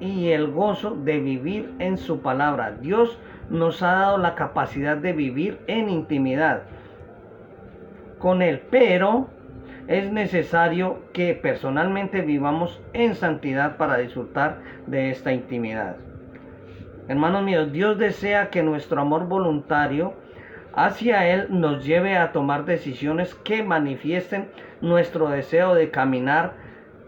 y 0.00 0.28
el 0.28 0.50
gozo 0.50 0.94
de 0.94 1.20
vivir 1.20 1.74
en 1.78 1.98
su 1.98 2.22
palabra. 2.22 2.78
Dios 2.80 3.18
nos 3.50 3.82
ha 3.82 3.92
dado 3.92 4.18
la 4.18 4.34
capacidad 4.34 4.96
de 4.96 5.12
vivir 5.12 5.58
en 5.66 5.90
intimidad 5.90 6.62
con 8.18 8.42
Él, 8.42 8.62
pero 8.70 9.28
es 9.88 10.12
necesario 10.12 11.00
que 11.12 11.34
personalmente 11.34 12.20
vivamos 12.20 12.80
en 12.92 13.14
santidad 13.14 13.76
para 13.76 13.98
disfrutar 13.98 14.58
de 14.86 15.10
esta 15.10 15.32
intimidad. 15.32 15.96
Hermanos 17.08 17.42
míos, 17.42 17.72
Dios 17.72 17.98
desea 17.98 18.50
que 18.50 18.62
nuestro 18.62 19.00
amor 19.00 19.26
voluntario 19.26 20.14
hacia 20.74 21.26
Él 21.26 21.48
nos 21.50 21.84
lleve 21.84 22.16
a 22.16 22.30
tomar 22.30 22.64
decisiones 22.64 23.34
que 23.34 23.64
manifiesten 23.64 24.48
nuestro 24.80 25.28
deseo 25.28 25.74
de 25.74 25.90
caminar 25.90 26.52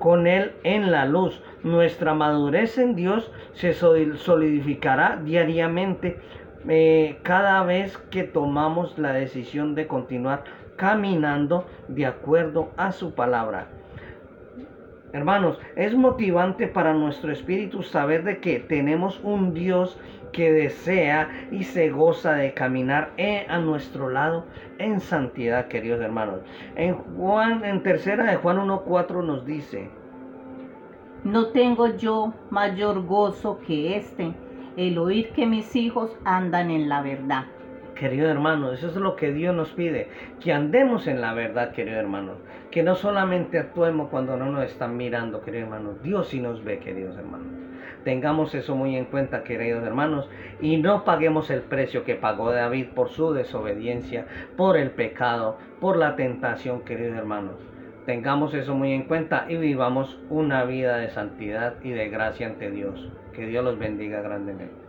con 0.02 0.26
Él 0.26 0.50
en 0.64 0.90
la 0.90 1.06
luz. 1.06 1.40
Nuestra 1.62 2.12
madurez 2.12 2.76
en 2.76 2.96
Dios 2.96 3.30
se 3.52 3.72
solidificará 3.72 5.20
diariamente 5.24 6.18
eh, 6.68 7.20
cada 7.22 7.62
vez 7.62 7.96
que 8.10 8.24
tomamos 8.24 8.98
la 8.98 9.12
decisión 9.12 9.76
de 9.76 9.86
continuar 9.86 10.42
caminando 10.74 11.66
de 11.86 12.06
acuerdo 12.06 12.72
a 12.76 12.90
su 12.90 13.14
palabra. 13.14 13.68
Hermanos, 15.12 15.60
es 15.76 15.94
motivante 15.94 16.68
para 16.68 16.94
nuestro 16.94 17.32
espíritu 17.32 17.82
saber 17.82 18.24
de 18.24 18.40
que 18.40 18.60
tenemos 18.60 19.20
un 19.22 19.52
Dios 19.52 19.98
que 20.32 20.50
desea 20.50 21.28
y 21.50 21.64
se 21.64 21.90
goza 21.90 22.32
de 22.32 22.54
caminar 22.54 23.12
a 23.48 23.58
nuestro 23.58 24.08
lado 24.08 24.46
en 24.78 25.00
santidad, 25.00 25.68
queridos 25.68 26.00
hermanos. 26.00 26.40
En 26.76 26.94
Juan, 26.94 27.62
en 27.64 27.82
tercera 27.82 28.24
de 28.24 28.36
Juan 28.36 28.56
1.4 28.56 29.22
nos 29.22 29.44
dice, 29.44 29.90
no 31.24 31.48
tengo 31.48 31.88
yo 31.88 32.32
mayor 32.48 33.04
gozo 33.04 33.60
que 33.66 33.96
este, 33.96 34.32
el 34.78 34.96
oír 34.96 35.32
que 35.34 35.44
mis 35.44 35.76
hijos 35.76 36.16
andan 36.24 36.70
en 36.70 36.88
la 36.88 37.02
verdad. 37.02 37.44
Querido 37.94 38.28
hermano, 38.28 38.72
eso 38.72 38.88
es 38.88 38.96
lo 38.96 39.16
que 39.16 39.32
Dios 39.32 39.54
nos 39.54 39.70
pide, 39.72 40.08
que 40.40 40.52
andemos 40.52 41.06
en 41.06 41.20
la 41.20 41.34
verdad, 41.34 41.72
querido 41.72 41.98
hermano, 41.98 42.36
que 42.70 42.82
no 42.82 42.94
solamente 42.94 43.58
actuemos 43.58 44.08
cuando 44.08 44.36
no 44.36 44.46
nos 44.46 44.64
están 44.64 44.96
mirando, 44.96 45.42
querido 45.42 45.64
hermano, 45.64 45.94
Dios 46.02 46.28
sí 46.28 46.40
nos 46.40 46.64
ve, 46.64 46.78
queridos 46.78 47.16
hermanos. 47.16 47.52
Tengamos 48.04 48.54
eso 48.54 48.74
muy 48.74 48.96
en 48.96 49.04
cuenta, 49.04 49.44
queridos 49.44 49.84
hermanos, 49.84 50.28
y 50.60 50.78
no 50.78 51.04
paguemos 51.04 51.50
el 51.50 51.60
precio 51.60 52.04
que 52.04 52.16
pagó 52.16 52.50
David 52.50 52.88
por 52.94 53.10
su 53.10 53.32
desobediencia, 53.32 54.26
por 54.56 54.76
el 54.76 54.90
pecado, 54.90 55.58
por 55.80 55.96
la 55.96 56.16
tentación, 56.16 56.82
queridos 56.82 57.16
hermanos. 57.16 57.56
Tengamos 58.06 58.52
eso 58.54 58.74
muy 58.74 58.92
en 58.92 59.04
cuenta 59.04 59.46
y 59.48 59.56
vivamos 59.56 60.18
una 60.28 60.64
vida 60.64 60.96
de 60.96 61.10
santidad 61.10 61.74
y 61.84 61.90
de 61.90 62.08
gracia 62.08 62.48
ante 62.48 62.70
Dios. 62.70 63.12
Que 63.32 63.46
Dios 63.46 63.64
los 63.64 63.78
bendiga 63.78 64.20
grandemente. 64.20 64.81